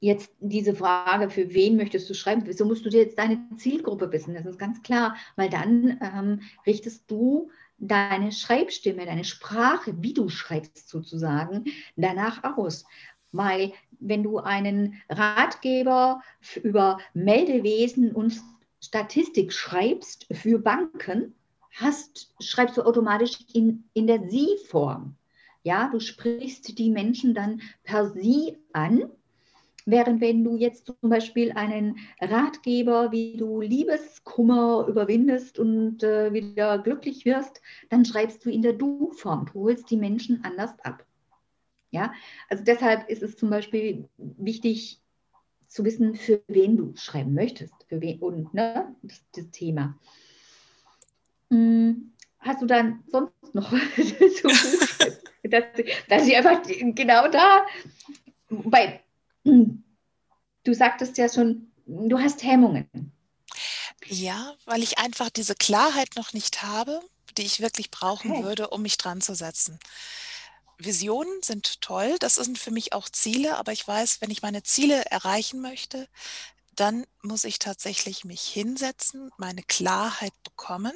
[0.00, 4.12] jetzt diese Frage, für wen möchtest du schreiben, wieso musst du dir jetzt deine Zielgruppe
[4.12, 4.34] wissen?
[4.34, 7.50] Das ist ganz klar, weil dann ähm, richtest du
[7.88, 11.64] deine Schreibstimme, deine Sprache, wie du schreibst sozusagen,
[11.96, 12.84] danach aus.
[13.32, 16.22] Weil wenn du einen Ratgeber
[16.62, 18.40] über Meldewesen und
[18.80, 21.34] Statistik schreibst für Banken,
[21.72, 25.16] hast, schreibst du automatisch in, in der Sie-Form.
[25.62, 29.10] Ja, du sprichst die Menschen dann per Sie an
[29.86, 36.78] Während wenn du jetzt zum Beispiel einen Ratgeber, wie du Liebeskummer überwindest und äh, wieder
[36.78, 39.46] glücklich wirst, dann schreibst du in der Du-Form.
[39.52, 41.04] Du holst die Menschen anders ab.
[41.90, 42.12] Ja,
[42.48, 45.00] also deshalb ist es zum Beispiel wichtig
[45.68, 49.98] zu wissen, für wen du schreiben möchtest, für wen und ne, das, das Thema.
[51.50, 54.48] Hm, hast du dann sonst noch so
[55.42, 55.64] dass,
[56.08, 56.62] dass ich einfach
[56.94, 57.66] genau da,
[58.48, 59.00] weil
[59.44, 63.12] du sagtest ja schon, du hast Hemmungen.
[64.06, 67.00] Ja, weil ich einfach diese Klarheit noch nicht habe,
[67.36, 68.44] die ich wirklich brauchen okay.
[68.44, 69.78] würde, um mich dran zu setzen.
[70.78, 74.62] Visionen sind toll, das sind für mich auch Ziele, aber ich weiß, wenn ich meine
[74.62, 76.08] Ziele erreichen möchte,
[76.74, 80.92] dann muss ich tatsächlich mich hinsetzen, meine Klarheit bekommen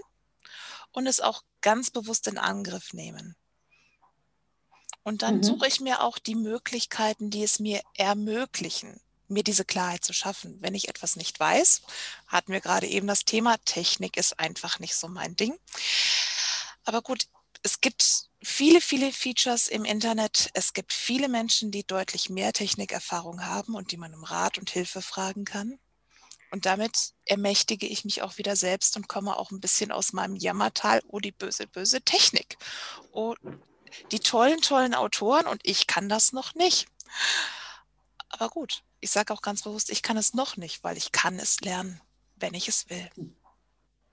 [0.92, 3.37] und es auch ganz bewusst in Angriff nehmen.
[5.09, 5.42] Und dann mhm.
[5.42, 10.59] suche ich mir auch die Möglichkeiten, die es mir ermöglichen, mir diese Klarheit zu schaffen.
[10.61, 11.81] Wenn ich etwas nicht weiß,
[12.27, 15.59] hatten wir gerade eben das Thema, Technik ist einfach nicht so mein Ding.
[16.85, 17.25] Aber gut,
[17.62, 20.51] es gibt viele, viele Features im Internet.
[20.53, 24.68] Es gibt viele Menschen, die deutlich mehr Technikerfahrung haben und die man um Rat und
[24.68, 25.79] Hilfe fragen kann.
[26.51, 30.37] Und damit ermächtige ich mich auch wieder selbst und komme auch ein bisschen aus meinem
[30.37, 32.59] Jammertal, oh, die böse, böse Technik.
[33.12, 33.35] Oh,
[34.12, 36.87] die tollen, tollen Autoren und ich kann das noch nicht.
[38.29, 41.38] Aber gut, ich sage auch ganz bewusst, ich kann es noch nicht, weil ich kann
[41.38, 42.01] es lernen,
[42.37, 43.09] wenn ich es will.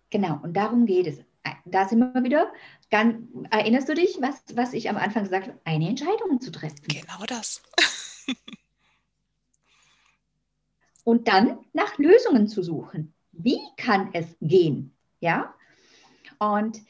[0.10, 1.20] Genau, und darum geht es.
[1.66, 2.52] Da sind wir wieder.
[2.90, 5.60] Ganz, erinnerst du dich, was, was ich am Anfang gesagt habe?
[5.64, 6.82] Eine Entscheidung zu treffen.
[6.88, 7.62] Genau das.
[11.04, 13.14] und dann nach Lösungen zu suchen.
[13.32, 14.96] Wie kann es gehen?
[15.20, 15.54] Ja?
[16.40, 16.82] Und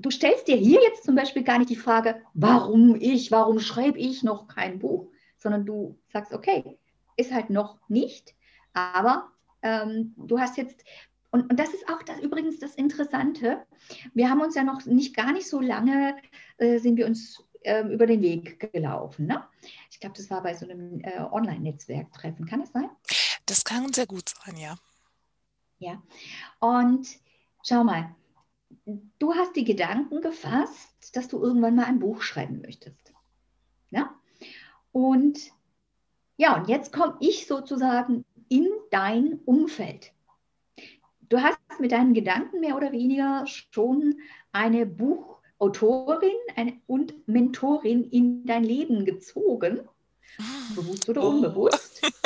[0.00, 3.98] du stellst dir hier jetzt zum Beispiel gar nicht die Frage, warum ich, warum schreibe
[3.98, 6.78] ich noch kein Buch, sondern du sagst, okay,
[7.16, 8.34] ist halt noch nicht,
[8.72, 9.30] aber
[9.62, 10.84] ähm, du hast jetzt,
[11.30, 13.66] und, und das ist auch das übrigens das Interessante,
[14.14, 16.16] wir haben uns ja noch nicht gar nicht so lange,
[16.58, 19.26] äh, sind wir uns äh, über den Weg gelaufen.
[19.26, 19.44] Ne?
[19.90, 22.90] Ich glaube, das war bei so einem äh, Online-Netzwerktreffen, kann das sein?
[23.46, 24.76] Das kann sehr gut sein, ja.
[25.78, 26.02] Ja,
[26.58, 27.06] und
[27.62, 28.14] schau mal,
[29.18, 33.12] du hast die Gedanken gefasst, dass du irgendwann mal ein Buch schreiben möchtest.
[33.90, 34.14] Ja?
[34.92, 35.38] Und
[36.36, 40.12] ja, und jetzt komme ich sozusagen in dein Umfeld.
[41.28, 44.16] Du hast mit deinen Gedanken mehr oder weniger schon
[44.50, 49.86] eine Buchautorin eine, und Mentorin in dein Leben gezogen.
[50.74, 51.28] Bewusst oder oh.
[51.28, 52.02] unbewusst.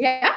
[0.00, 0.30] Ja,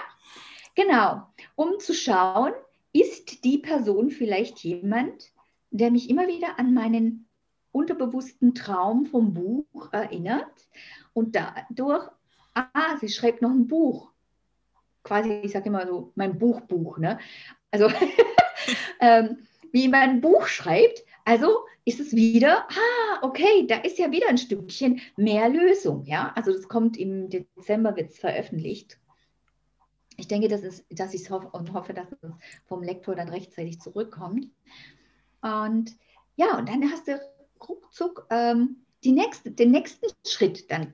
[0.73, 1.27] genau.
[1.53, 2.51] Um zu schauen,
[2.93, 5.31] ist die Person vielleicht jemand,
[5.71, 7.27] der mich immer wieder an meinen
[7.71, 10.69] unterbewussten Traum vom Buch erinnert
[11.13, 12.09] und dadurch,
[12.53, 14.11] ah, sie schreibt noch ein Buch.
[15.03, 17.19] Quasi, ich sage immer so, mein Buchbuch, ne?
[17.71, 17.89] Also,
[18.99, 19.39] ähm,
[19.71, 24.27] wie man ein Buch schreibt, also ist es wieder, ah, okay, da ist ja wieder
[24.27, 26.33] ein Stückchen mehr Lösung, ja?
[26.35, 28.99] Also das kommt im Dezember, wird es veröffentlicht.
[30.17, 32.19] Ich denke, das dass ich es hoffe und hoffe, dass es
[32.65, 34.47] vom Lektor dann rechtzeitig zurückkommt.
[35.41, 35.95] Und
[36.35, 37.19] ja, und dann hast du
[37.67, 40.69] ruckzuck ähm, die nächste, den nächsten Schritt.
[40.71, 40.93] Dann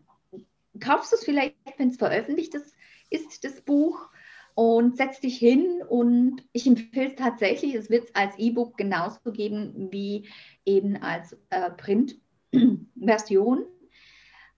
[0.80, 2.74] kaufst du es vielleicht, wenn es veröffentlicht ist,
[3.10, 4.10] ist das Buch
[4.56, 9.32] und setzt dich hin und ich empfehle es tatsächlich, es wird es als E-Book genauso
[9.32, 10.28] geben wie
[10.66, 13.66] eben als äh, Print-Version.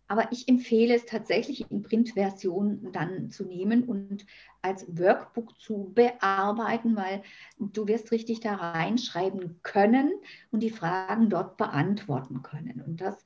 [0.10, 4.26] Aber ich empfehle es tatsächlich in Printversion dann zu nehmen und
[4.63, 7.22] als Workbook zu bearbeiten, weil
[7.60, 10.12] du wirst richtig da reinschreiben können
[10.52, 12.82] und die Fragen dort beantworten können.
[12.82, 13.24] Und das,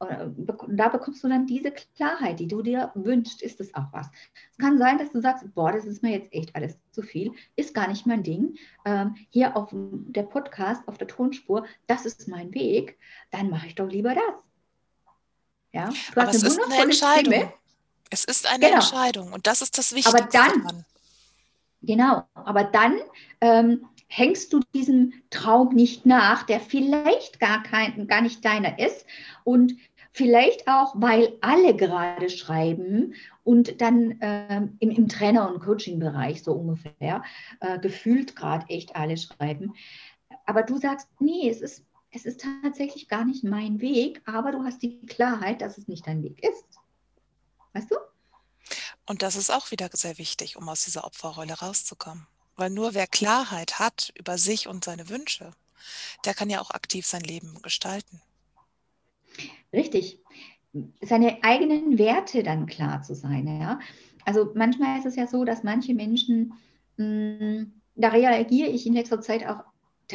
[0.00, 0.28] äh,
[0.68, 3.42] da bekommst du dann diese Klarheit, die du dir wünschst.
[3.42, 4.10] Ist das auch was?
[4.50, 7.32] Es kann sein, dass du sagst, boah, das ist mir jetzt echt alles zu viel,
[7.54, 8.56] ist gar nicht mein Ding.
[8.86, 12.98] Ähm, hier auf der Podcast, auf der Tonspur, das ist mein Weg.
[13.30, 14.53] Dann mache ich doch lieber das.
[15.74, 17.32] Ja, du Aber hast es eine ist eine Entscheidung.
[17.32, 17.52] Stimme.
[18.10, 18.74] Es ist eine genau.
[18.76, 20.22] Entscheidung und das ist das Wichtigste.
[20.22, 20.84] Aber dann, daran.
[21.82, 22.96] genau, aber dann
[23.40, 29.04] ähm, hängst du diesem Traum nicht nach, der vielleicht gar, kein, gar nicht deiner ist
[29.42, 29.74] und
[30.12, 36.52] vielleicht auch, weil alle gerade schreiben und dann ähm, im, im Trainer- und Coaching-Bereich so
[36.52, 37.24] ungefähr
[37.58, 39.74] äh, gefühlt gerade echt alle schreiben.
[40.46, 44.62] Aber du sagst, nee, es ist es ist tatsächlich gar nicht mein Weg, aber du
[44.62, 46.64] hast die Klarheit, dass es nicht dein Weg ist.
[47.72, 47.96] Weißt du?
[49.04, 52.26] Und das ist auch wieder sehr wichtig, um aus dieser Opferrolle rauszukommen.
[52.56, 55.50] Weil nur wer Klarheit hat über sich und seine Wünsche,
[56.24, 58.22] der kann ja auch aktiv sein Leben gestalten.
[59.72, 60.20] Richtig.
[61.02, 63.60] Seine eigenen Werte dann klar zu sein.
[63.60, 63.80] Ja?
[64.24, 66.54] Also manchmal ist es ja so, dass manche Menschen,
[66.96, 69.64] mh, hm, da reagiere ich in letzter Zeit auch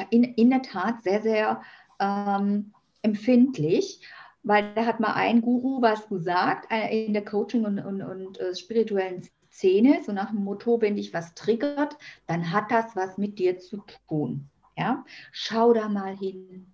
[0.09, 1.61] in, in der Tat sehr, sehr
[1.99, 4.01] ähm, empfindlich,
[4.43, 8.39] weil da hat mal ein Guru was gesagt äh, in der Coaching- und, und, und
[8.39, 11.97] äh, spirituellen Szene, so nach dem Motto, wenn dich was triggert,
[12.27, 14.49] dann hat das was mit dir zu tun.
[14.77, 15.03] Ja?
[15.31, 16.73] Schau da mal hin.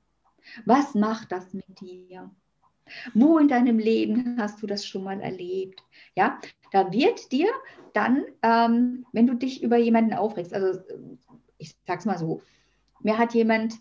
[0.65, 2.29] Was macht das mit dir?
[3.15, 5.83] Wo in deinem Leben hast du das schon mal erlebt?
[6.13, 6.39] Ja,
[6.71, 7.49] da wird dir
[7.93, 10.79] dann, ähm, wenn du dich über jemanden aufregst, also
[11.57, 12.43] ich sag's mal so,
[13.01, 13.75] mir hat jemand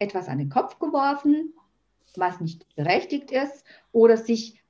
[0.00, 1.54] etwas an den Kopf geworfen,
[2.16, 4.60] was nicht berechtigt ist, oder sich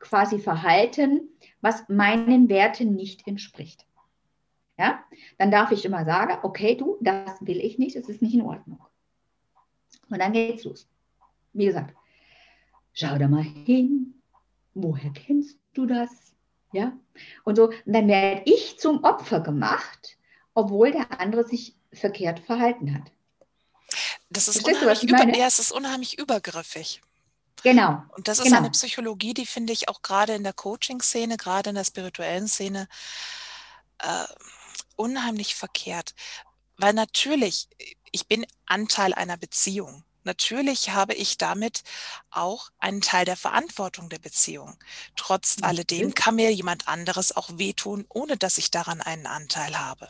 [0.00, 1.28] quasi verhalten,
[1.60, 3.86] was meinen Werten nicht entspricht.
[4.78, 5.04] Ja,
[5.38, 8.42] dann darf ich immer sagen, okay, du, das will ich nicht, das ist nicht in
[8.42, 8.80] Ordnung.
[10.08, 10.88] Und dann geht's los.
[11.52, 11.94] Wie gesagt,
[12.92, 14.14] schau da mal hin,
[14.74, 16.34] woher kennst du das?
[16.72, 16.92] Ja,
[17.44, 20.18] und so, und dann werde ich zum Opfer gemacht,
[20.54, 23.10] obwohl der andere sich verkehrt verhalten hat.
[24.30, 27.00] Das ist, unheimlich, du, über, ja, es ist unheimlich übergriffig.
[27.62, 28.02] Genau.
[28.16, 28.58] Und das ist genau.
[28.58, 32.88] eine Psychologie, die finde ich auch gerade in der Coaching-Szene, gerade in der spirituellen Szene,
[33.98, 34.24] äh,
[34.96, 36.14] unheimlich verkehrt.
[36.76, 37.68] Weil natürlich,
[38.12, 40.04] ich bin Anteil einer Beziehung.
[40.24, 41.82] Natürlich habe ich damit
[42.30, 44.76] auch einen Teil der Verantwortung der Beziehung.
[45.16, 45.64] Trotz mhm.
[45.64, 50.06] alledem kann mir jemand anderes auch wehtun, ohne dass ich daran einen Anteil habe.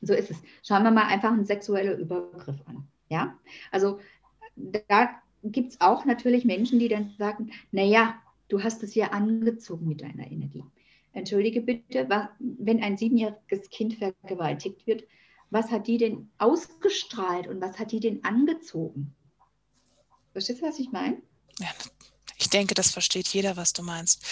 [0.00, 0.36] So ist es.
[0.66, 2.88] Schauen wir mal einfach einen sexuellen Übergriff an.
[3.08, 3.38] Ja,
[3.70, 4.00] also
[4.56, 5.10] da
[5.42, 8.14] gibt es auch natürlich Menschen, die dann sagen, naja,
[8.48, 10.64] du hast es ja angezogen mit deiner Energie.
[11.12, 15.04] Entschuldige bitte, wenn ein siebenjähriges Kind vergewaltigt wird,
[15.50, 19.14] was hat die denn ausgestrahlt und was hat die denn angezogen?
[20.32, 21.22] Verstehst du, was ich meine?
[21.60, 21.68] Ja,
[22.38, 24.24] ich denke, das versteht jeder, was du meinst.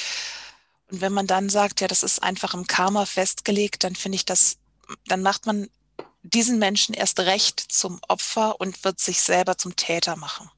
[0.90, 4.24] Und wenn man dann sagt, ja, das ist einfach im Karma festgelegt, dann finde ich
[4.24, 4.58] das,
[5.06, 5.68] dann macht man
[6.22, 10.50] diesen Menschen erst recht zum Opfer und wird sich selber zum Täter machen.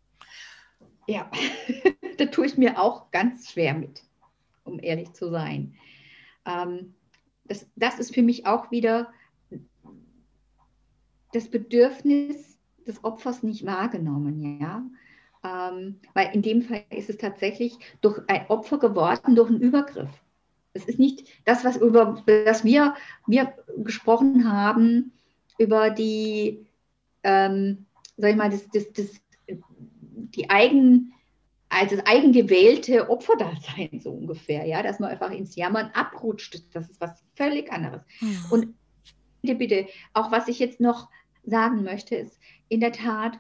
[1.07, 1.31] Ja,
[2.19, 4.03] da tue ich mir auch ganz schwer mit,
[4.65, 5.75] um ehrlich zu sein.
[6.47, 6.95] Ähm,
[7.45, 9.13] das, das ist für mich auch wieder
[11.33, 14.83] das Bedürfnis des Opfers nicht wahrgenommen, ja.
[15.43, 20.09] Ähm, weil in dem Fall ist es tatsächlich durch ein Opfer geworden, durch einen Übergriff.
[20.73, 22.95] Es ist nicht das, was über das wir,
[23.27, 25.13] wir gesprochen haben,
[25.59, 26.67] über die,
[27.23, 27.87] ähm,
[28.17, 29.11] sag ich mal, das, das, das,
[30.35, 31.13] die eigen,
[31.69, 37.01] also das eigengewählte Opferdasein so ungefähr, ja, dass man einfach ins Jammern abrutscht, das ist
[37.01, 38.03] was völlig anderes.
[38.21, 38.45] Mhm.
[38.51, 38.75] Und
[39.43, 41.09] bitte, bitte, auch was ich jetzt noch
[41.45, 42.39] sagen möchte, ist
[42.69, 43.39] in der Tat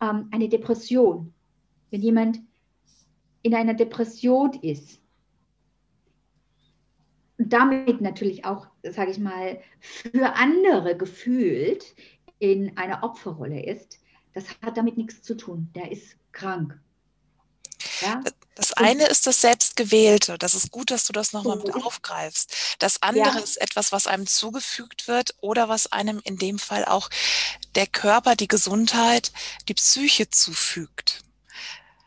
[0.00, 1.32] ähm, eine Depression.
[1.90, 2.40] Wenn jemand
[3.42, 5.01] in einer Depression ist
[7.42, 11.84] und damit natürlich auch, sage ich mal, für andere gefühlt
[12.38, 13.98] in einer Opferrolle ist,
[14.32, 15.68] das hat damit nichts zu tun.
[15.74, 16.78] Der ist krank.
[18.00, 18.22] Ja?
[18.54, 20.38] Das eine ist das Selbstgewählte.
[20.38, 22.76] Das ist gut, dass du das nochmal mit aufgreifst.
[22.78, 23.40] Das andere ja.
[23.40, 27.10] ist etwas, was einem zugefügt wird oder was einem in dem Fall auch
[27.74, 29.32] der Körper, die Gesundheit,
[29.66, 31.24] die Psyche zufügt.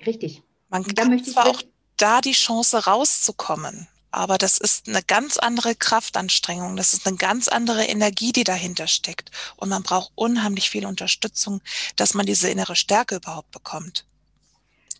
[0.05, 0.43] Richtig.
[0.69, 1.61] Man kann zwar auch
[1.97, 7.47] da die Chance rauszukommen, aber das ist eine ganz andere Kraftanstrengung, das ist eine ganz
[7.47, 9.31] andere Energie, die dahinter steckt.
[9.57, 11.61] Und man braucht unheimlich viel Unterstützung,
[11.95, 14.05] dass man diese innere Stärke überhaupt bekommt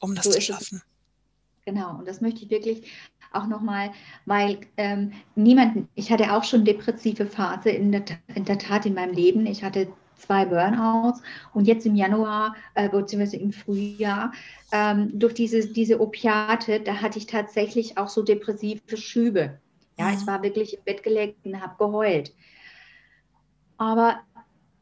[0.05, 0.82] um das so zu schaffen.
[1.66, 2.84] Genau, und das möchte ich wirklich
[3.34, 3.91] auch nochmal,
[4.26, 8.93] weil ähm, niemand, ich hatte auch schon depressive Phase in der, in der Tat in
[8.93, 9.45] meinem Leben.
[9.45, 9.88] Ich hatte
[10.18, 11.22] zwei Burnouts
[11.53, 14.32] und jetzt im Januar, äh, beziehungsweise im Frühjahr,
[14.72, 19.59] ähm, durch diese, diese Opiate, da hatte ich tatsächlich auch so depressive Schübe.
[19.97, 20.18] Ja, mhm.
[20.18, 22.34] ich war wirklich im Bett gelegt und habe geheult.
[23.78, 24.20] Aber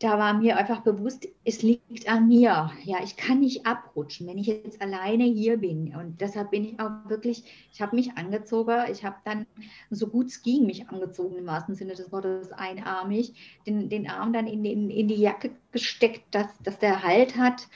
[0.04, 2.72] da war mir einfach bewusst, es liegt an mir.
[2.84, 5.96] Ja, ich kann nicht abrutschen, wenn ich jetzt alleine hier bin.
[5.96, 8.84] Und deshalb bin ich auch wirklich, ich habe mich angezogen.
[8.92, 9.46] Ich habe dann,
[9.92, 14.34] so gut es ging, mich angezogen, im wahrsten Sinne des Wortes, einarmig, den, den Arm
[14.34, 17.70] dann in, in, in die Jacke gesteckt, dass, dass der Halt hat.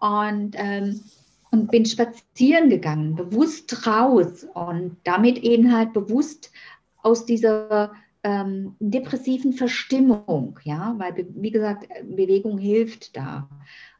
[0.00, 1.00] Und, ähm,
[1.50, 6.50] und bin spazieren gegangen, bewusst raus und damit eben halt bewusst
[7.00, 7.92] aus dieser
[8.24, 13.48] ähm, depressiven Verstimmung, ja, weil, wie gesagt, Bewegung hilft da,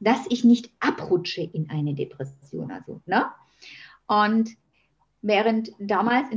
[0.01, 3.27] dass ich nicht abrutsche in eine Depression, also, ne?
[4.07, 4.51] Und
[5.21, 6.29] während damals,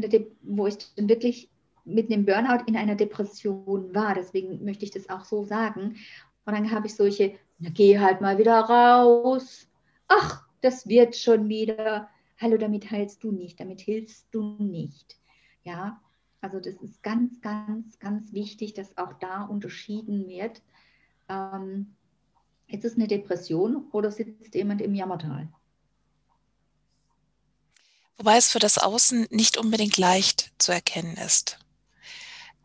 [0.43, 1.49] wo ich wirklich
[1.85, 5.95] mit einem Burnout in einer Depression war, deswegen möchte ich das auch so sagen,
[6.45, 9.69] und dann habe ich solche, na, geh halt mal wieder raus,
[10.09, 15.17] ach, das wird schon wieder, hallo, damit heilst du nicht, damit hilfst du nicht,
[15.63, 16.01] ja,
[16.47, 20.61] also das ist ganz, ganz, ganz wichtig, dass auch da unterschieden wird.
[21.27, 21.93] Ähm,
[22.67, 25.49] ist es eine Depression oder sitzt jemand im Jammertal?
[28.17, 31.59] Wobei es für das Außen nicht unbedingt leicht zu erkennen ist.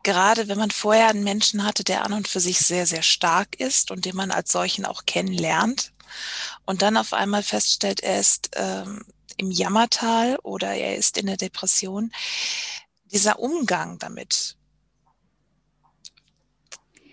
[0.04, 3.58] gerade wenn man vorher einen Menschen hatte, der an und für sich sehr, sehr stark
[3.60, 5.92] ist und den man als solchen auch kennenlernt
[6.66, 9.04] und dann auf einmal feststellt, er ist ähm,
[9.36, 12.12] im Jammertal oder er ist in der Depression,
[13.12, 14.56] dieser Umgang damit,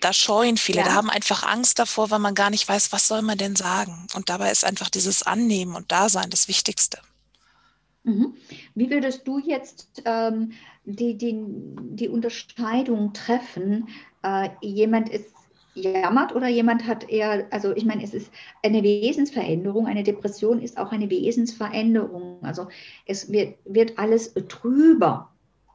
[0.01, 0.85] da scheuen viele, ja.
[0.85, 4.07] da haben einfach Angst davor, weil man gar nicht weiß, was soll man denn sagen.
[4.15, 6.99] Und dabei ist einfach dieses Annehmen und Dasein das Wichtigste.
[8.03, 8.33] Mhm.
[8.75, 10.53] Wie würdest du jetzt ähm,
[10.85, 13.89] die, die, die Unterscheidung treffen?
[14.23, 15.25] Äh, jemand ist
[15.75, 18.31] jammert oder jemand hat eher, also ich meine, es ist
[18.63, 19.87] eine Wesensveränderung.
[19.87, 22.43] Eine Depression ist auch eine Wesensveränderung.
[22.43, 22.67] Also
[23.05, 25.29] es wird, wird alles trüber.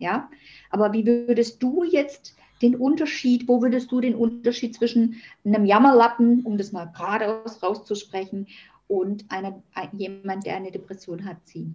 [0.05, 0.29] Ja,
[0.69, 6.43] aber wie würdest du jetzt den Unterschied, wo würdest du den Unterschied zwischen einem Jammerlappen,
[6.45, 8.47] um das mal geradeaus rauszusprechen,
[8.87, 9.63] und einer,
[9.97, 11.75] jemand, der eine Depression hat, ziehen?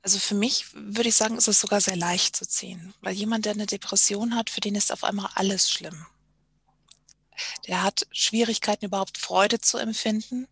[0.00, 3.46] Also für mich würde ich sagen, ist es sogar sehr leicht zu ziehen, weil jemand,
[3.46, 6.06] der eine Depression hat, für den ist auf einmal alles schlimm.
[7.66, 10.46] Der hat Schwierigkeiten, überhaupt Freude zu empfinden.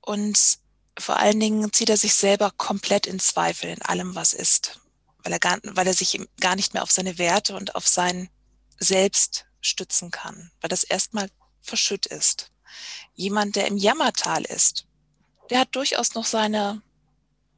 [0.00, 0.58] Und
[0.98, 4.80] vor allen Dingen zieht er sich selber komplett in Zweifel in allem, was ist,
[5.24, 8.28] weil er, gar, weil er sich gar nicht mehr auf seine Werte und auf sein
[8.78, 11.30] Selbst stützen kann, weil das erstmal
[11.62, 12.50] verschütt ist.
[13.14, 14.86] Jemand, der im Jammertal ist,
[15.50, 16.82] der hat durchaus noch seine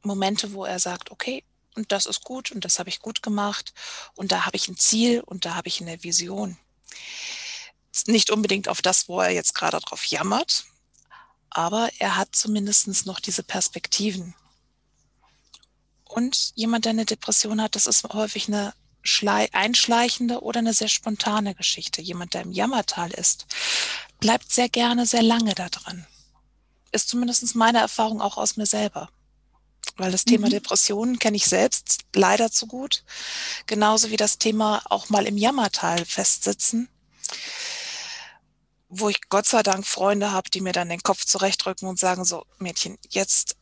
[0.03, 1.43] Momente, wo er sagt, okay,
[1.75, 3.73] und das ist gut und das habe ich gut gemacht
[4.15, 6.57] und da habe ich ein Ziel und da habe ich eine Vision.
[8.05, 10.65] Nicht unbedingt auf das, wo er jetzt gerade drauf jammert,
[11.49, 14.35] aber er hat zumindest noch diese Perspektiven.
[16.09, 18.73] Und jemand, der eine Depression hat, das ist häufig eine
[19.53, 22.01] einschleichende oder eine sehr spontane Geschichte.
[22.01, 23.45] Jemand, der im Jammertal ist,
[24.19, 26.05] bleibt sehr gerne sehr lange da drin.
[26.91, 29.09] Ist zumindest meine Erfahrung auch aus mir selber.
[29.95, 30.51] Weil das Thema mhm.
[30.51, 33.03] Depressionen kenne ich selbst leider zu gut.
[33.65, 36.89] Genauso wie das Thema auch mal im Jammertal festsitzen
[38.89, 42.25] wo ich Gott sei Dank Freunde habe, die mir dann den Kopf zurechtrücken und sagen,
[42.25, 43.57] so Mädchen, jetzt,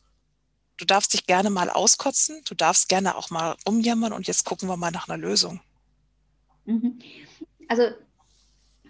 [0.76, 4.68] du darfst dich gerne mal auskotzen, du darfst gerne auch mal umjammern und jetzt gucken
[4.68, 5.60] wir mal nach einer Lösung.
[6.64, 6.98] Mhm.
[7.68, 7.84] Also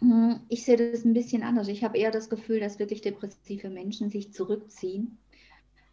[0.01, 1.69] hm, ich sehe das ein bisschen anders.
[1.69, 5.19] Ich habe eher das Gefühl, dass wirklich depressive Menschen sich zurückziehen.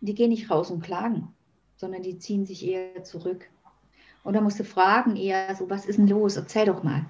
[0.02, 1.34] Die gehen nicht raus und klagen,
[1.78, 3.50] sondern die ziehen sich eher zurück.
[4.24, 6.36] Und da musst du fragen eher so, was ist denn los?
[6.36, 7.06] Erzähl doch mal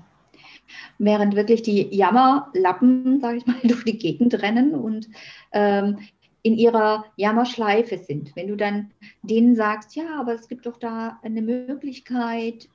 [0.98, 5.10] während wirklich die Jammerlappen, sage ich mal, durch die Gegend rennen und
[5.52, 6.00] ähm,
[6.44, 8.36] in ihrer Jammerschleife sind.
[8.36, 8.92] Wenn du dann
[9.22, 12.70] denen sagst, ja, aber es gibt doch da eine Möglichkeit,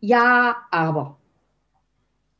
[0.00, 1.18] ja, aber.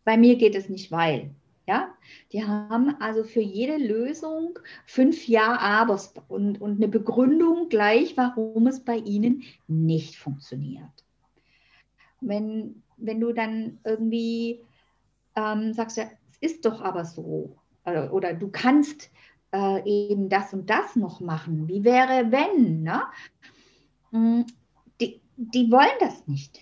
[0.05, 1.30] Bei mir geht es nicht, weil.
[1.66, 1.95] Ja,
[2.30, 8.85] die haben also für jede Lösung fünf Ja-Abers und, und eine Begründung gleich, warum es
[8.85, 10.93] bei ihnen nicht funktioniert.
[12.20, 14.61] Wenn wenn du dann irgendwie
[15.37, 19.11] ähm, sagst, ja, es ist doch aber so, oder, oder du kannst
[19.55, 21.69] äh, eben das und das noch machen.
[21.69, 22.83] Wie wäre, wenn?
[22.83, 23.03] Ne?
[24.11, 24.45] Hm,
[25.01, 26.61] die, die wollen das nicht.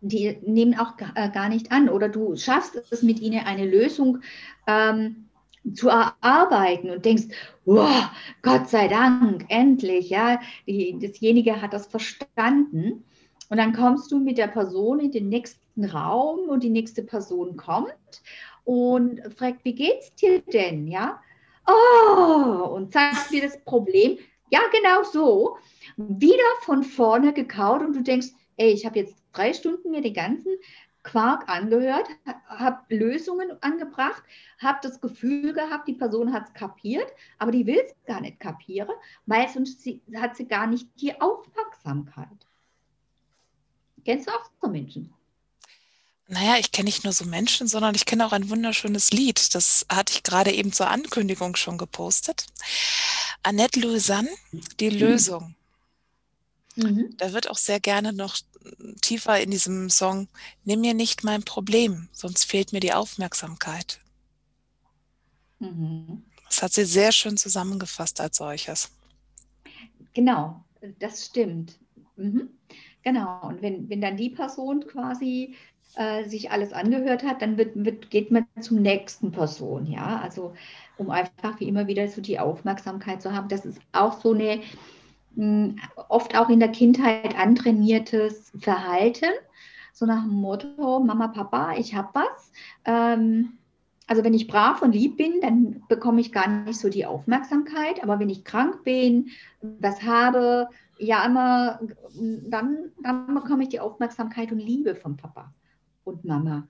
[0.00, 1.88] Die nehmen auch äh, gar nicht an.
[1.88, 4.18] Oder du schaffst es mit ihnen, eine Lösung
[4.66, 5.28] ähm,
[5.74, 7.28] zu erarbeiten und denkst,
[7.64, 8.10] wow,
[8.42, 13.04] Gott sei Dank, endlich, ja, die, dasjenige hat das verstanden.
[13.50, 17.56] Und dann kommst du mit der Person in den nächsten Raum und die nächste Person
[17.56, 18.22] kommt
[18.64, 20.86] und fragt, wie geht's dir denn?
[20.86, 21.20] Ja,
[21.68, 24.18] oh, und zeigt dir das Problem.
[24.50, 25.58] Ja, genau so.
[25.96, 30.14] Wieder von vorne gekaut und du denkst, ey, ich habe jetzt drei Stunden mir den
[30.14, 30.56] ganzen
[31.02, 32.08] Quark angehört,
[32.46, 34.22] habe Lösungen angebracht,
[34.58, 38.40] habe das Gefühl gehabt, die Person hat es kapiert, aber die will es gar nicht
[38.40, 38.94] kapieren,
[39.26, 42.46] weil sonst hat sie gar nicht die Aufmerksamkeit.
[44.04, 45.14] Kennst du auch so Menschen?
[46.30, 49.54] Naja, ich kenne nicht nur so Menschen, sondern ich kenne auch ein wunderschönes Lied.
[49.54, 52.46] Das hatte ich gerade eben zur Ankündigung schon gepostet.
[53.42, 54.28] Annette Louisanne,
[54.78, 54.98] die mhm.
[54.98, 55.54] Lösung.
[56.76, 57.14] Mhm.
[57.16, 58.36] Da wird auch sehr gerne noch
[59.00, 60.28] tiefer in diesem Song,
[60.64, 64.00] nimm mir nicht mein Problem, sonst fehlt mir die Aufmerksamkeit.
[65.58, 66.22] Mhm.
[66.46, 68.90] Das hat sie sehr schön zusammengefasst als solches.
[70.14, 70.64] Genau,
[70.98, 71.78] das stimmt.
[72.16, 72.50] Mhm.
[73.02, 75.54] Genau, und wenn, wenn dann die Person quasi
[75.98, 80.54] äh, sich alles angehört hat, dann wird, wird, geht man zur nächsten Person, ja, also
[80.96, 83.48] um einfach wie immer wieder so die Aufmerksamkeit zu haben.
[83.48, 84.60] Das ist auch so eine
[85.34, 85.76] mh, hm,
[86.08, 89.30] oft auch in der Kindheit antrainiertes Verhalten,
[89.92, 92.52] so nach dem Motto, Mama, Papa, ich habe was.
[92.84, 93.54] Ähm,
[94.06, 98.04] also wenn ich brav und lieb bin, dann bekomme ich gar nicht so die Aufmerksamkeit.
[98.04, 99.30] Aber wenn ich krank bin,
[99.60, 101.80] was habe, ja immer,
[102.14, 105.52] dann, dann bekomme ich die Aufmerksamkeit und Liebe vom Papa
[106.08, 106.68] und Mama.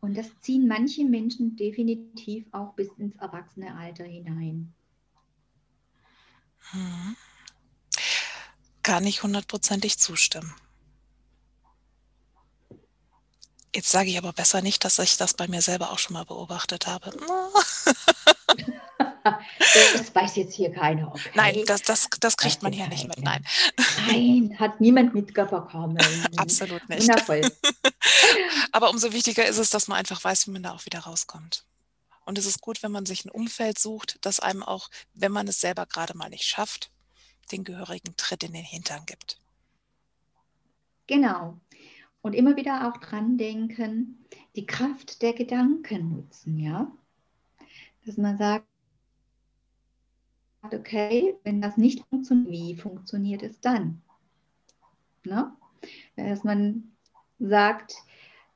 [0.00, 4.72] Und das ziehen manche Menschen definitiv auch bis ins Erwachsene hinein.
[6.70, 7.16] Hm.
[8.82, 10.54] Kann ich hundertprozentig zustimmen.
[13.74, 16.24] Jetzt sage ich aber besser nicht, dass ich das bei mir selber auch schon mal
[16.24, 17.10] beobachtet habe.
[19.60, 21.08] das weiß jetzt hier keiner.
[21.08, 21.30] Okay?
[21.34, 23.22] Nein, das, das, das kriegt das man hier nicht mit.
[23.22, 23.44] Nein.
[24.06, 25.98] Nein, hat niemand mitbekommen.
[26.36, 27.02] Absolut nicht.
[27.02, 27.42] Wundervoll.
[28.72, 31.64] Aber umso wichtiger ist es, dass man einfach weiß, wie man da auch wieder rauskommt.
[32.24, 35.46] Und es ist gut, wenn man sich ein Umfeld sucht, das einem auch, wenn man
[35.46, 36.90] es selber gerade mal nicht schafft,
[37.52, 39.38] den gehörigen Tritt in den Hintern gibt.
[41.06, 41.60] Genau.
[42.20, 46.90] Und immer wieder auch dran denken, die Kraft der Gedanken nutzen, ja.
[48.04, 48.66] Dass man sagt,
[50.74, 54.02] okay, wenn das nicht funktioniert, wie funktioniert es dann?
[55.24, 55.52] Ne?
[56.16, 56.92] Dass man
[57.38, 57.94] sagt,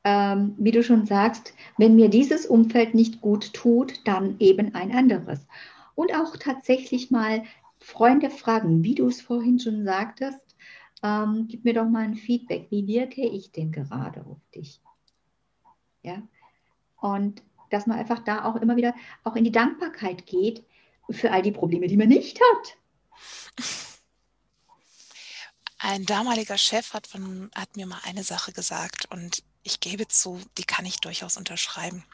[0.05, 4.93] ähm, wie du schon sagst, wenn mir dieses Umfeld nicht gut tut, dann eben ein
[4.93, 5.47] anderes.
[5.95, 7.45] Und auch tatsächlich mal
[7.79, 10.41] Freunde fragen, wie du es vorhin schon sagtest,
[11.03, 14.81] ähm, gib mir doch mal ein Feedback, wie wirke ich denn gerade auf dich?
[16.03, 16.23] Ja,
[17.01, 18.95] und dass man einfach da auch immer wieder
[19.25, 20.65] auch in die Dankbarkeit geht
[21.13, 22.77] für all die Probleme, die man nicht hat.
[25.79, 30.41] Ein damaliger Chef hat, von, hat mir mal eine Sache gesagt und ich gebe zu,
[30.59, 32.05] die kann ich durchaus unterschreiben.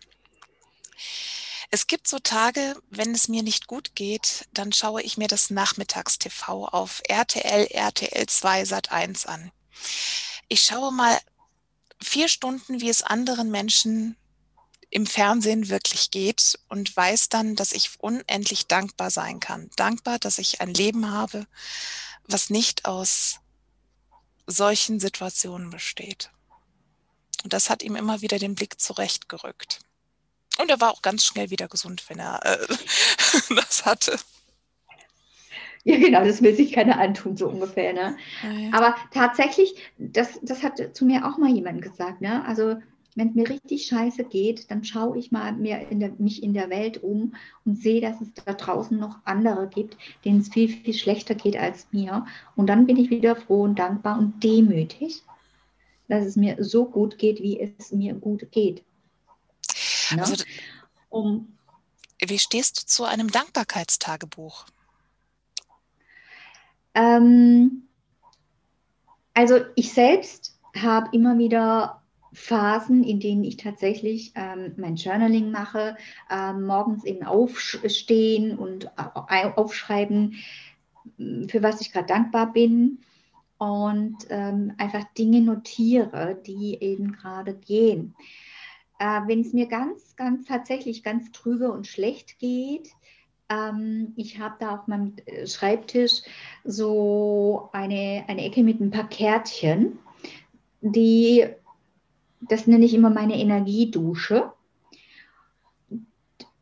[1.70, 5.50] Es gibt so Tage, wenn es mir nicht gut geht, dann schaue ich mir das
[5.50, 9.50] Nachmittagstv auf RTL, RTL 2, Sat 1 an.
[10.48, 11.18] Ich schaue mal
[12.00, 14.16] vier Stunden, wie es anderen Menschen
[14.90, 19.70] im Fernsehen wirklich geht und weiß dann, dass ich unendlich dankbar sein kann.
[19.76, 21.46] Dankbar, dass ich ein Leben habe,
[22.28, 23.40] was nicht aus
[24.46, 26.30] solchen Situationen besteht.
[27.42, 29.80] Und das hat ihm immer wieder den Blick zurechtgerückt.
[30.58, 32.66] Und er war auch ganz schnell wieder gesund, wenn er äh,
[33.54, 34.18] das hatte.
[35.84, 37.92] Ja, genau, das will sich keiner antun, so ungefähr.
[37.92, 38.16] Ne?
[38.42, 42.20] Ja, Aber tatsächlich, das, das hat zu mir auch mal jemand gesagt.
[42.20, 42.44] Ne?
[42.44, 42.76] Also,
[43.16, 46.52] wenn es mir richtig scheiße geht, dann schaue ich mal mir in der, mich in
[46.52, 50.68] der Welt um und sehe, dass es da draußen noch andere gibt, denen es viel,
[50.68, 52.26] viel schlechter geht als mir.
[52.54, 55.22] Und dann bin ich wieder froh und dankbar und demütig,
[56.08, 58.84] dass es mir so gut geht, wie es mir gut geht.
[60.10, 60.20] Ne?
[60.20, 60.44] Also,
[61.08, 61.56] um,
[62.20, 64.66] wie stehst du zu einem Dankbarkeitstagebuch?
[66.94, 67.88] Ähm,
[69.32, 72.02] also ich selbst habe immer wieder
[72.36, 75.96] Phasen, in denen ich tatsächlich ähm, mein Journaling mache,
[76.30, 80.34] ähm, morgens eben aufstehen und aufschreiben,
[81.48, 82.98] für was ich gerade dankbar bin
[83.58, 88.14] und ähm, einfach Dinge notiere, die eben gerade gehen.
[88.98, 92.90] Äh, Wenn es mir ganz, ganz tatsächlich ganz trübe und schlecht geht,
[93.48, 96.22] ähm, ich habe da auf meinem äh, Schreibtisch
[96.64, 99.98] so eine, eine Ecke mit ein paar Kärtchen,
[100.82, 101.46] die,
[102.40, 104.52] das nenne ich immer meine Energiedusche.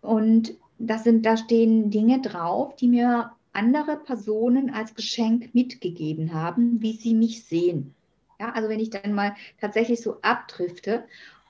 [0.01, 6.83] Und das sind, da stehen Dinge drauf, die mir andere Personen als Geschenk mitgegeben haben,
[6.83, 7.95] wie sie mich sehen.
[8.41, 11.05] Ja, also wenn ich dann mal tatsächlich so abdrifte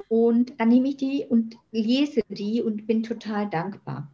[0.08, 4.10] und dann nehme ich die und lese die und bin total dankbar.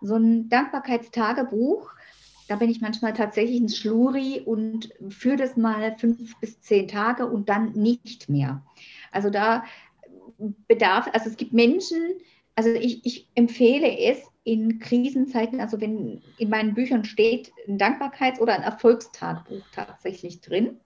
[0.00, 1.90] So ein Dankbarkeitstagebuch,
[2.48, 7.26] da bin ich manchmal tatsächlich ein Schluri und führe das mal fünf bis zehn Tage
[7.26, 8.62] und dann nicht mehr.
[9.10, 9.64] Also da
[10.68, 12.14] bedarf, also es gibt Menschen,
[12.54, 18.40] also ich, ich empfehle es in Krisenzeiten, also wenn in meinen Büchern steht ein Dankbarkeits-
[18.40, 20.80] oder ein Erfolgstagebuch tatsächlich drin,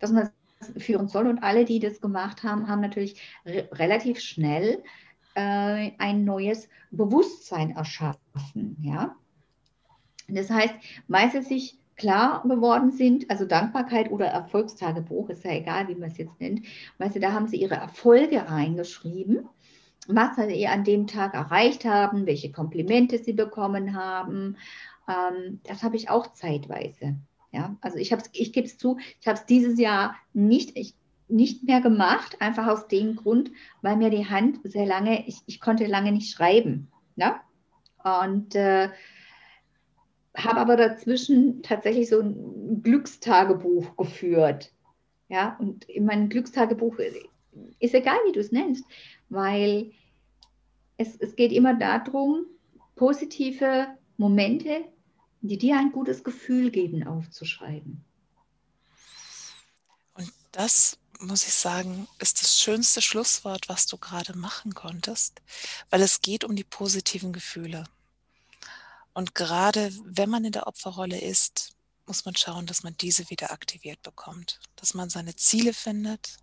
[0.00, 0.30] dass man
[0.78, 1.26] führen soll.
[1.26, 4.82] Und alle, die das gemacht haben, haben natürlich re relativ schnell
[5.34, 8.76] äh, ein neues Bewusstsein erschaffen.
[8.80, 9.16] Ja?
[10.28, 10.74] Das heißt,
[11.30, 16.18] sie sich klar geworden sind, also Dankbarkeit oder Erfolgstagebuch, ist ja egal, wie man es
[16.18, 16.66] jetzt nennt,
[16.98, 19.48] weil sie, da haben sie ihre Erfolge reingeschrieben,
[20.06, 24.56] was sie an dem Tag erreicht haben, welche Komplimente sie bekommen haben.
[25.08, 27.16] Ähm, das habe ich auch zeitweise.
[27.52, 30.94] Ja, also ich, ich gebe es zu, ich habe es dieses Jahr nicht, ich,
[31.28, 35.60] nicht mehr gemacht, einfach aus dem Grund, weil mir die Hand sehr lange, ich, ich
[35.60, 36.88] konnte lange nicht schreiben.
[37.16, 37.40] Ja?
[38.04, 38.90] Und äh,
[40.36, 44.72] habe aber dazwischen tatsächlich so ein Glückstagebuch geführt.
[45.28, 46.98] Ja, und in meinem Glückstagebuch
[47.80, 48.84] ist egal, wie du es nennst,
[49.28, 49.90] weil
[50.98, 52.46] es, es geht immer darum,
[52.94, 54.84] positive Momente
[55.48, 58.04] die dir ein gutes Gefühl geben, aufzuschreiben.
[60.14, 65.40] Und das muss ich sagen, ist das schönste Schlusswort, was du gerade machen konntest,
[65.90, 67.84] weil es geht um die positiven Gefühle.
[69.16, 71.72] Und gerade wenn man in der Opferrolle ist,
[72.04, 76.36] muss man schauen, dass man diese wieder aktiviert bekommt, dass man seine Ziele findet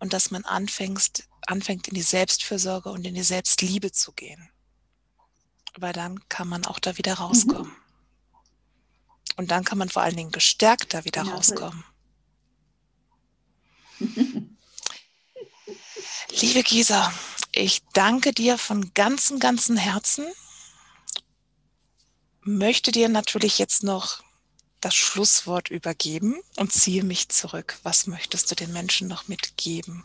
[0.00, 4.50] und dass man anfängt, anfängt in die Selbstfürsorge und in die Selbstliebe zu gehen.
[5.78, 7.70] Weil dann kann man auch da wieder rauskommen.
[7.70, 7.76] Mhm.
[9.36, 11.36] Und dann kann man vor allen Dingen gestärkt da wieder genau.
[11.36, 11.84] rauskommen.
[16.30, 17.14] Liebe Gisa,
[17.52, 20.26] ich danke dir von ganzem, ganzem Herzen.
[22.44, 24.22] Möchte dir natürlich jetzt noch
[24.82, 27.78] das Schlusswort übergeben und ziehe mich zurück.
[27.84, 30.04] Was möchtest du den Menschen noch mitgeben?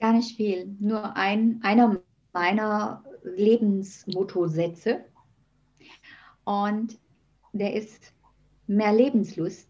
[0.00, 0.74] Gar nicht viel.
[0.80, 2.00] Nur ein, einer
[2.32, 5.04] meiner Lebensmotto-Sätze.
[6.44, 6.96] Und
[7.52, 8.12] der ist
[8.66, 9.68] mehr Lebenslust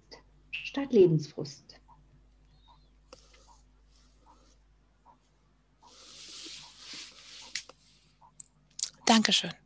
[0.52, 1.67] statt Lebensfrust.
[9.08, 9.57] Dankeschön.